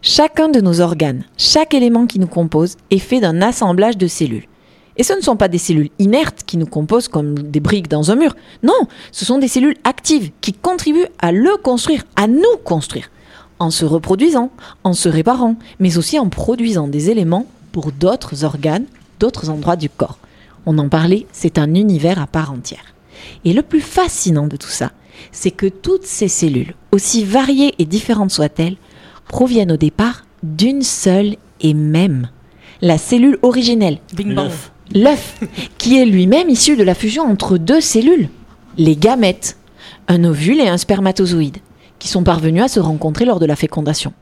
Chacun 0.00 0.48
de 0.48 0.60
nos 0.60 0.80
organes, 0.80 1.24
chaque 1.36 1.74
élément 1.74 2.06
qui 2.06 2.18
nous 2.18 2.26
compose 2.26 2.76
est 2.90 2.98
fait 2.98 3.20
d'un 3.20 3.42
assemblage 3.42 3.96
de 3.96 4.06
cellules. 4.06 4.46
Et 4.96 5.02
ce 5.02 5.14
ne 5.14 5.20
sont 5.20 5.36
pas 5.36 5.48
des 5.48 5.58
cellules 5.58 5.90
inertes 5.98 6.42
qui 6.46 6.56
nous 6.56 6.66
composent 6.66 7.08
comme 7.08 7.38
des 7.38 7.60
briques 7.60 7.88
dans 7.88 8.10
un 8.10 8.16
mur. 8.16 8.36
Non, 8.62 8.86
ce 9.10 9.24
sont 9.24 9.38
des 9.38 9.48
cellules 9.48 9.76
actives 9.84 10.30
qui 10.40 10.52
contribuent 10.52 11.08
à 11.18 11.32
le 11.32 11.56
construire, 11.56 12.04
à 12.16 12.26
nous 12.26 12.56
construire, 12.64 13.10
en 13.58 13.70
se 13.70 13.84
reproduisant, 13.84 14.50
en 14.84 14.92
se 14.92 15.08
réparant, 15.08 15.56
mais 15.80 15.96
aussi 15.96 16.18
en 16.18 16.28
produisant 16.28 16.88
des 16.88 17.10
éléments 17.10 17.46
pour 17.72 17.90
d'autres 17.90 18.44
organes, 18.44 18.84
d'autres 19.22 19.50
endroits 19.50 19.76
du 19.76 19.88
corps. 19.88 20.18
On 20.66 20.78
en 20.78 20.88
parlait, 20.88 21.26
c'est 21.30 21.56
un 21.58 21.74
univers 21.74 22.20
à 22.20 22.26
part 22.26 22.50
entière. 22.50 22.92
Et 23.44 23.52
le 23.52 23.62
plus 23.62 23.80
fascinant 23.80 24.48
de 24.48 24.56
tout 24.56 24.68
ça, 24.68 24.90
c'est 25.30 25.52
que 25.52 25.66
toutes 25.66 26.04
ces 26.04 26.26
cellules, 26.26 26.74
aussi 26.90 27.24
variées 27.24 27.72
et 27.78 27.84
différentes 27.84 28.32
soient-elles, 28.32 28.76
proviennent 29.28 29.70
au 29.70 29.76
départ 29.76 30.26
d'une 30.42 30.82
seule 30.82 31.36
et 31.60 31.72
même, 31.72 32.30
la 32.80 32.98
cellule 32.98 33.38
originelle, 33.42 33.98
l'œuf, 34.92 35.40
qui 35.78 36.00
est 36.00 36.04
lui-même 36.04 36.50
issu 36.50 36.76
de 36.76 36.82
la 36.82 36.96
fusion 36.96 37.22
entre 37.22 37.58
deux 37.58 37.80
cellules, 37.80 38.28
les 38.76 38.96
gamètes, 38.96 39.56
un 40.08 40.24
ovule 40.24 40.58
et 40.58 40.68
un 40.68 40.78
spermatozoïde, 40.78 41.58
qui 42.00 42.08
sont 42.08 42.24
parvenus 42.24 42.64
à 42.64 42.68
se 42.68 42.80
rencontrer 42.80 43.24
lors 43.24 43.38
de 43.38 43.46
la 43.46 43.54
fécondation. 43.54 44.14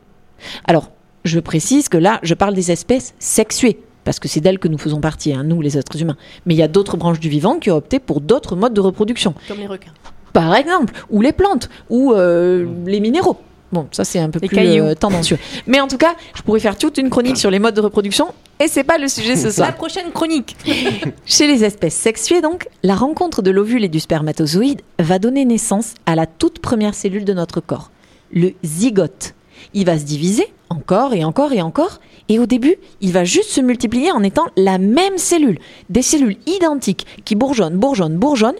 Alors, 0.66 0.90
je 1.24 1.40
précise 1.40 1.88
que 1.88 1.96
là, 1.96 2.20
je 2.22 2.34
parle 2.34 2.52
des 2.52 2.70
espèces 2.70 3.14
sexuées, 3.18 3.80
parce 4.04 4.18
que 4.18 4.28
c'est 4.28 4.40
d'elles 4.40 4.58
que 4.58 4.68
nous 4.68 4.78
faisons 4.78 5.00
partie, 5.00 5.32
hein, 5.32 5.44
nous 5.44 5.60
les 5.60 5.78
êtres 5.78 6.00
humains. 6.00 6.16
Mais 6.46 6.54
il 6.54 6.58
y 6.58 6.62
a 6.62 6.68
d'autres 6.68 6.96
branches 6.96 7.20
du 7.20 7.28
vivant 7.28 7.58
qui 7.58 7.70
ont 7.70 7.76
opté 7.76 7.98
pour 7.98 8.20
d'autres 8.20 8.56
modes 8.56 8.74
de 8.74 8.80
reproduction. 8.80 9.34
Comme 9.48 9.58
les 9.58 9.66
requins. 9.66 9.92
par 10.32 10.54
exemple, 10.54 10.94
ou 11.10 11.20
les 11.20 11.32
plantes, 11.32 11.68
ou 11.88 12.12
euh, 12.12 12.66
les 12.86 13.00
minéraux. 13.00 13.38
Bon, 13.72 13.86
ça 13.92 14.04
c'est 14.04 14.18
un 14.18 14.30
peu 14.30 14.40
Les 14.40 14.48
plus 14.48 14.58
euh, 14.58 14.94
tendancieux. 14.94 15.38
Mais 15.66 15.80
en 15.80 15.86
tout 15.86 15.96
cas, 15.96 16.16
je 16.34 16.42
pourrais 16.42 16.58
faire 16.58 16.76
toute 16.76 16.98
une 16.98 17.08
chronique 17.08 17.36
sur 17.36 17.50
les 17.50 17.60
modes 17.60 17.74
de 17.74 17.80
reproduction, 17.80 18.28
et 18.58 18.66
c'est 18.66 18.84
pas 18.84 18.98
le 18.98 19.06
sujet 19.06 19.36
ce 19.36 19.50
soir. 19.50 19.68
La 19.68 19.72
prochaine 19.72 20.10
chronique. 20.10 20.56
Chez 21.26 21.46
les 21.46 21.64
espèces 21.64 21.94
sexuées, 21.94 22.40
donc, 22.40 22.68
la 22.82 22.96
rencontre 22.96 23.42
de 23.42 23.50
l'ovule 23.50 23.84
et 23.84 23.88
du 23.88 24.00
spermatozoïde 24.00 24.80
va 24.98 25.18
donner 25.18 25.44
naissance 25.44 25.94
à 26.06 26.16
la 26.16 26.26
toute 26.26 26.58
première 26.58 26.94
cellule 26.94 27.24
de 27.24 27.32
notre 27.32 27.60
corps, 27.60 27.90
le 28.32 28.52
zygote. 28.64 29.34
Il 29.72 29.86
va 29.86 29.98
se 29.98 30.04
diviser 30.04 30.52
encore 30.70 31.12
et 31.12 31.24
encore 31.24 31.52
et 31.52 31.60
encore, 31.60 32.00
et 32.28 32.38
au 32.38 32.46
début, 32.46 32.76
il 33.00 33.12
va 33.12 33.24
juste 33.24 33.50
se 33.50 33.60
multiplier 33.60 34.12
en 34.12 34.22
étant 34.22 34.46
la 34.56 34.78
même 34.78 35.18
cellule, 35.18 35.58
des 35.90 36.02
cellules 36.02 36.38
identiques 36.46 37.06
qui 37.24 37.34
bourgeonnent, 37.34 37.76
bourgeonnent, 37.76 38.16
bourgeonnent, 38.16 38.54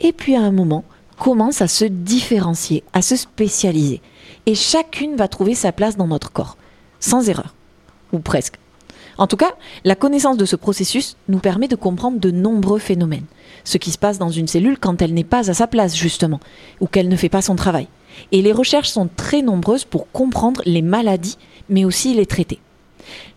et 0.00 0.12
puis 0.12 0.36
à 0.36 0.40
un 0.40 0.52
moment, 0.52 0.84
commencent 1.18 1.62
à 1.62 1.68
se 1.68 1.84
différencier, 1.84 2.84
à 2.92 3.02
se 3.02 3.16
spécialiser. 3.16 4.00
Et 4.46 4.54
chacune 4.54 5.16
va 5.16 5.28
trouver 5.28 5.54
sa 5.54 5.72
place 5.72 5.96
dans 5.96 6.06
notre 6.06 6.32
corps, 6.32 6.56
sans 7.00 7.28
erreur, 7.28 7.54
ou 8.12 8.18
presque. 8.18 8.58
En 9.16 9.26
tout 9.26 9.36
cas, 9.36 9.54
la 9.84 9.94
connaissance 9.94 10.36
de 10.36 10.44
ce 10.44 10.56
processus 10.56 11.16
nous 11.28 11.38
permet 11.38 11.68
de 11.68 11.76
comprendre 11.76 12.18
de 12.18 12.30
nombreux 12.30 12.80
phénomènes. 12.80 13.26
Ce 13.62 13.78
qui 13.78 13.90
se 13.92 13.98
passe 13.98 14.18
dans 14.18 14.30
une 14.30 14.48
cellule 14.48 14.78
quand 14.78 15.00
elle 15.00 15.14
n'est 15.14 15.24
pas 15.24 15.50
à 15.50 15.54
sa 15.54 15.66
place, 15.66 15.96
justement, 15.96 16.40
ou 16.80 16.86
qu'elle 16.86 17.08
ne 17.08 17.16
fait 17.16 17.28
pas 17.28 17.42
son 17.42 17.54
travail. 17.54 17.88
Et 18.32 18.42
les 18.42 18.52
recherches 18.52 18.88
sont 18.88 19.08
très 19.14 19.42
nombreuses 19.42 19.84
pour 19.84 20.10
comprendre 20.10 20.62
les 20.66 20.82
maladies, 20.82 21.38
mais 21.68 21.84
aussi 21.84 22.14
les 22.14 22.26
traiter. 22.26 22.58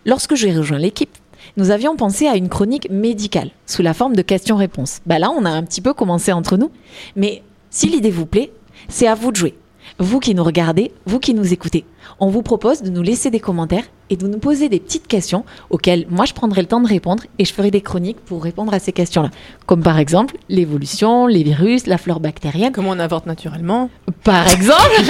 Lorsque 0.05 0.35
j'ai 0.35 0.55
rejoint 0.55 0.77
l'équipe, 0.77 1.17
nous 1.57 1.71
avions 1.71 1.95
pensé 1.95 2.27
à 2.27 2.35
une 2.35 2.49
chronique 2.49 2.89
médicale, 2.89 3.51
sous 3.65 3.81
la 3.81 3.93
forme 3.93 4.15
de 4.15 4.21
questions-réponses. 4.21 4.99
Bah 5.05 5.19
là, 5.19 5.31
on 5.31 5.45
a 5.45 5.49
un 5.49 5.63
petit 5.63 5.81
peu 5.81 5.93
commencé 5.93 6.31
entre 6.31 6.57
nous. 6.57 6.71
Mais 7.15 7.43
si 7.69 7.87
l'idée 7.87 8.11
vous 8.11 8.25
plaît, 8.25 8.51
c'est 8.89 9.07
à 9.07 9.15
vous 9.15 9.31
de 9.31 9.37
jouer. 9.37 9.55
Vous 9.99 10.19
qui 10.19 10.35
nous 10.35 10.43
regardez, 10.43 10.91
vous 11.07 11.17
qui 11.17 11.33
nous 11.33 11.53
écoutez. 11.53 11.83
On 12.19 12.29
vous 12.29 12.43
propose 12.43 12.83
de 12.83 12.91
nous 12.91 13.01
laisser 13.01 13.31
des 13.31 13.39
commentaires 13.39 13.85
et 14.11 14.15
de 14.15 14.27
nous 14.27 14.37
poser 14.37 14.69
des 14.69 14.79
petites 14.79 15.07
questions 15.07 15.43
auxquelles 15.71 16.05
moi 16.11 16.25
je 16.25 16.33
prendrai 16.33 16.61
le 16.61 16.67
temps 16.67 16.81
de 16.81 16.87
répondre 16.87 17.23
et 17.39 17.45
je 17.45 17.51
ferai 17.53 17.71
des 17.71 17.81
chroniques 17.81 18.19
pour 18.19 18.43
répondre 18.43 18.71
à 18.75 18.79
ces 18.79 18.91
questions-là. 18.91 19.31
Comme 19.65 19.81
par 19.81 19.97
exemple 19.97 20.37
l'évolution, 20.49 21.25
les 21.25 21.41
virus, 21.41 21.87
la 21.87 21.97
flore 21.97 22.19
bactérienne. 22.19 22.71
Comment 22.73 22.91
on 22.91 22.99
avorte 22.99 23.25
naturellement? 23.25 23.89
Par 24.23 24.47
exemple 24.47 25.01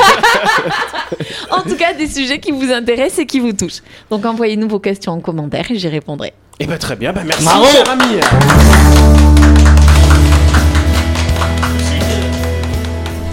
En 1.52 1.64
tout 1.64 1.76
cas, 1.76 1.94
des 1.94 2.08
sujets 2.08 2.40
qui 2.40 2.52
vous 2.52 2.72
intéressent 2.72 3.20
et 3.20 3.26
qui 3.26 3.42
vous 3.42 3.52
touchent. 3.52 3.82
Donc 4.10 4.26
envoyez-nous 4.26 4.70
vos 4.70 4.80
questions 4.80 5.12
en 5.12 5.20
commentaire 5.20 5.70
et 5.70 5.78
j'y 5.78 5.90
répondrai. 5.90 6.32
Eh 6.62 6.66
ben 6.66 6.78
très 6.78 6.96
bien, 6.96 7.12
bah 7.12 7.24
merci 7.26 7.44
Bravo. 7.44 7.66
cher 7.66 7.90
ami. 7.90 8.20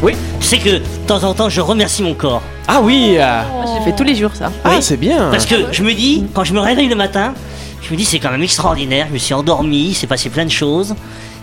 Tu 0.03 0.34
sais 0.45 0.59
que 0.59 0.69
de 0.71 0.83
temps 1.07 1.23
en 1.25 1.35
temps, 1.35 1.49
je 1.49 1.61
remercie 1.61 2.03
mon 2.03 2.15
corps. 2.15 2.43
Ah 2.69 2.81
oui, 2.83 3.17
euh, 3.19 3.43
J'ai 3.79 3.85
fait 3.91 3.97
tous 3.97 4.05
les 4.05 4.15
jours 4.15 4.31
ça. 4.35 4.51
ah 4.65 4.71
Oui. 4.71 4.77
c'est 4.81 4.97
bien. 4.97 5.29
Parce 5.31 5.47
que 5.47 5.55
je 5.73 5.83
me 5.83 5.93
dis, 5.93 6.25
quand 6.35 6.45
je 6.45 6.53
me 6.55 6.61
réveille 6.61 6.89
le 6.89 6.95
matin, 6.97 7.35
je 7.83 7.91
me 7.93 7.97
dis 7.97 8.05
c'est 8.05 8.19
quand 8.19 8.31
même 8.31 8.43
extraordinaire. 8.43 9.07
Je 9.09 9.15
me 9.15 9.19
suis 9.19 9.35
endormi, 9.35 9.89
il 9.89 9.95
s'est 9.95 10.07
passé 10.07 10.31
plein 10.31 10.45
de 10.45 10.51
choses, 10.51 10.95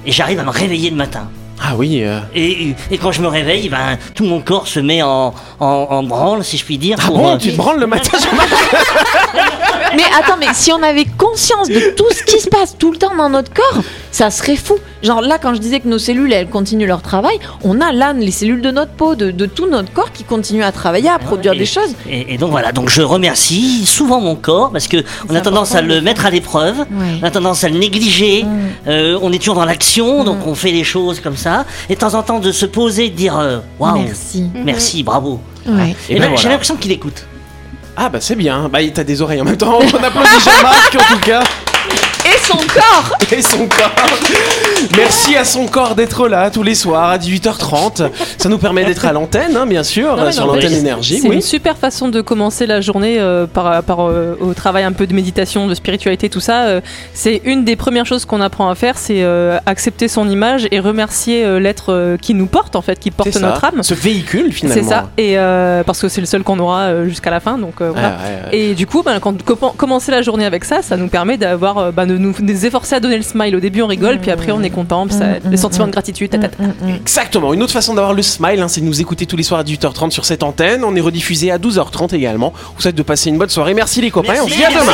et 0.06 0.12
j'arrive 0.12 0.40
à 0.40 0.44
me 0.44 0.50
réveiller 0.52 0.90
le 0.90 0.96
matin. 0.96 1.28
Ah 1.64 1.74
oui. 1.78 2.02
euh, 2.04 2.20
Et, 2.34 2.74
et 2.90 2.98
quand 2.98 3.12
je 3.12 3.22
me 3.22 3.28
réveille, 3.28 3.70
ben, 3.70 3.98
tout 4.16 4.24
mon 4.26 4.42
corps 4.42 4.68
se 4.68 4.80
met 4.80 5.04
en, 5.04 5.34
en, 5.60 5.66
en 5.68 6.02
branle, 6.04 6.44
si 6.44 6.58
je 6.58 6.66
puis 6.66 6.80
dire. 6.80 6.98
Ah 7.00 7.06
pour, 7.06 7.18
bon, 7.20 7.36
euh, 7.36 7.38
tu 7.38 7.52
te 7.52 7.58
branles 7.58 7.80
le 7.80 7.86
matin 7.88 8.18
Mais 9.96 10.04
attends, 10.20 10.38
mais 10.40 10.48
si 10.54 10.72
on 10.72 10.82
avait 10.82 11.06
conscience 11.06 11.68
de 11.68 11.94
tout 11.98 12.10
ce 12.12 12.24
qui 12.24 12.40
se 12.40 12.48
passe 12.50 12.78
tout 12.78 12.92
le 12.92 12.98
temps 12.98 13.16
dans 13.16 13.30
notre 13.30 13.54
corps, 13.54 13.84
ça 14.12 14.30
serait 14.30 14.56
fou. 14.56 14.76
Genre 15.04 15.22
là, 15.22 15.38
quand 15.42 15.54
je 15.54 15.60
disais 15.60 15.80
que 15.80 15.88
nos 15.88 15.98
cellules, 15.98 16.32
elles 16.34 16.48
continuent 16.50 16.86
leur 16.88 17.02
travail, 17.02 17.38
on 17.64 17.80
a 17.82 17.92
là 17.92 18.14
les 18.14 18.30
cellules 18.32 18.62
de 18.62 18.70
notre 18.72 18.92
peau, 18.92 19.16
de, 19.16 19.32
de 19.32 19.46
tout 19.46 19.68
notre 19.68 19.92
corps 19.94 20.12
qui 20.12 20.24
continuent 20.24 20.64
à 20.64 20.72
travailler, 20.72 21.10
à 21.10 21.18
produire 21.20 21.54
et- 21.54 21.58
des 21.58 21.66
choses. 21.66 21.96
Et, 22.10 22.34
et 22.34 22.38
donc 22.38 22.52
voilà, 22.52 22.72
donc 22.72 22.90
je 22.90 23.02
remercie 23.02 23.86
souvent 23.86 24.20
mon 24.20 24.36
corps 24.36 24.72
parce 24.72 24.88
que 24.88 24.98
on 25.30 25.36
a 25.36 25.42
tendance 25.42 25.74
à 25.76 25.82
le 25.82 26.02
mettre 26.02 26.26
à 26.26 26.30
l'épreuve, 26.30 26.80
Ouais. 26.80 27.20
on 27.22 27.26
a 27.26 27.32
tendance 27.32 27.64
à 27.64 27.70
le 27.70 27.78
négliger, 27.80 28.44
Mm. 28.44 28.48
euh, 28.88 29.20
on 29.22 29.32
est 29.32 29.40
toujours 29.40 29.56
dans 29.56 29.66
l'action, 29.66 30.24
donc 30.24 30.46
on 30.46 30.56
fait 30.56 30.72
les 30.72 30.84
choses 30.84 31.20
comme 31.20 31.38
ça, 31.38 31.66
et 31.90 31.96
de 31.96 32.00
temps 32.00 32.14
en 32.14 32.24
temps 32.24 32.40
de 32.40 32.52
se 32.52 32.66
poser 32.66 33.10
de 33.10 33.16
dire 33.16 33.38
euh, 33.40 33.60
waouh, 33.80 34.00
Merci. 34.04 34.44
merci, 34.54 35.04
bravo. 35.04 35.40
Ouais. 35.66 35.96
Et 36.10 36.16
Et, 36.16 36.20
ben 36.20 36.22
ben, 36.22 36.30
j'ai 36.30 36.42
voilà. 36.44 36.50
l'impression 36.52 36.76
qu'il 36.76 36.92
écoute. 36.92 37.26
Ah 37.96 38.10
bah 38.10 38.20
c'est 38.22 38.36
bien. 38.36 38.70
Bah 38.70 38.80
t'as 38.94 39.04
des 39.04 39.22
oreilles 39.22 39.42
en 39.42 39.46
même 39.46 39.58
temps. 39.58 39.78
On 39.80 40.04
applaudit 40.04 40.30
Jean-Marc 40.44 40.96
en 40.96 41.14
tout 41.14 41.20
cas. 41.22 41.44
Et 42.52 42.58
son 42.62 42.68
corps 42.68 43.18
Et 43.32 43.42
son 43.42 43.68
corps. 43.68 43.92
Merci 44.98 45.36
à 45.38 45.46
son 45.46 45.68
corps 45.68 45.96
d'être 45.96 46.28
là 46.28 46.50
tous 46.50 46.64
les 46.64 46.76
soirs 46.76 47.10
à 47.10 47.18
18h30. 47.18 48.10
Ça 48.38 48.50
nous 48.50 48.58
permet 48.58 48.84
d'être 48.84 49.06
à 49.06 49.14
l'antenne, 49.14 49.56
hein, 49.56 49.66
bien 49.66 49.84
sûr, 49.84 50.18
Non, 50.18 50.26
mais 50.26 50.32
sur 50.32 50.46
l'antenne 50.48 50.74
énergie. 50.74 51.20
C'est 51.22 51.30
Oui. 51.30 51.36
une 51.36 51.42
super 51.42 51.78
façon 51.78 52.10
de 52.10 52.20
commencer 52.22 52.66
la 52.66 52.82
journée 52.82 53.20
euh, 53.20 53.46
par, 53.48 53.84
par, 53.84 54.10
euh, 54.10 54.36
au 54.42 54.54
travail 54.54 54.84
un 54.84 54.92
peu 54.92 55.08
de 55.08 55.14
méditation, 55.14 55.68
de 55.68 55.76
spiritualité, 55.76 56.30
tout 56.30 56.40
ça. 56.40 56.64
euh, 56.64 56.82
c'est 57.14 57.42
une 57.46 57.64
des 57.64 57.76
premières 57.76 58.06
choses 58.06 58.26
qu'on 58.26 58.42
apprend 58.42 58.70
à 58.70 58.76
faire, 58.76 58.98
c'est 58.98 59.22
euh, 59.24 59.58
accepter 59.66 60.08
son 60.08 60.28
image 60.30 60.68
et 60.72 60.80
remercier 60.80 61.46
euh, 61.46 61.60
l'être 61.60 61.94
euh, 61.94 62.18
qui 62.18 62.34
nous 62.34 62.48
porte, 62.48 62.76
en 62.76 62.82
fait, 62.82 63.00
qui 63.00 63.12
porte 63.12 63.34
notre 63.40 63.64
âme. 63.64 63.84
Ce 63.84 63.94
véhicule 63.94 64.52
finalement. 64.52 64.82
C'est 64.84 64.90
ça. 64.90 65.10
Et 65.18 65.38
euh, 65.38 65.84
parce 65.84 66.02
que 66.02 66.10
c'est 66.10 66.22
le 66.22 66.28
seul 66.28 66.44
qu'on 66.44 66.60
aura 66.60 66.82
euh, 66.82 67.06
jusqu'à 67.08 67.30
la 67.32 67.40
fin, 67.40 67.58
donc 67.58 67.76
euh, 67.82 67.92
voilà. 67.92 68.10
ouais, 68.10 68.52
ouais. 68.52 68.58
Et 68.58 68.74
du 68.74 68.88
coup, 68.88 69.04
ben, 69.04 69.20
quand 69.20 69.42
com- 69.44 69.72
commencer 69.78 70.12
la 70.12 70.22
journée 70.22 70.46
avec 70.46 70.66
ça, 70.66 70.82
ça 70.82 70.98
nous 70.98 71.08
permet 71.08 71.38
d'avoir, 71.38 71.78
euh, 71.78 71.92
ben, 71.92 72.06
de 72.06 72.18
nous 72.18 72.34
de 72.42 72.52
nous 72.52 72.66
efforcer 72.66 72.96
à 72.96 73.00
donner 73.00 73.18
le 73.18 73.24
smile. 73.24 73.56
Au 73.56 73.60
début, 73.60 73.82
on 73.82 73.88
rigole, 73.88 74.20
puis 74.20 74.32
après, 74.32 74.52
on 74.52 74.62
est 74.62 74.70
content, 74.70 75.08
puis 75.08 75.16
ça, 75.16 75.32
Mm, 75.40 75.50
les 75.50 75.58
mm, 75.58 75.58
sentiments 75.58 75.86
mm. 75.86 75.90
de 75.90 75.94
gratitude. 75.94 76.30
tatata. 76.30 76.64
Exactement. 76.96 77.54
Une 77.54 77.64
autre 77.64 77.74
façon 77.74 77.94
d'avoir 77.94 78.14
le 78.14 78.22
smile, 78.22 78.60
hein, 78.62 78.68
c'est 78.68 78.82
de 78.82 78.86
nous 78.86 79.02
écouter 79.02 79.26
tous 79.26 79.38
les 79.38 79.44
soirs 79.44 79.60
à 79.60 79.64
18h30 79.64 80.12
sur 80.12 80.26
cette 80.26 80.44
antenne. 80.44 80.84
On 80.84 80.96
est 80.96 81.02
rediffusé 81.02 81.52
à 81.52 81.58
12h30 81.58 82.14
également. 82.16 82.54
Vous 82.76 82.82
souhaite 82.82 82.96
de 82.96 83.04
passer 83.04 83.30
une 83.30 83.38
bonne 83.38 83.50
soirée. 83.50 83.74
Merci 83.74 84.02
les 84.02 84.12
copains. 84.12 84.36
On 84.44 84.48
se 84.48 84.56
dit 84.56 84.64
à 84.64 84.70
demain. 84.70 84.94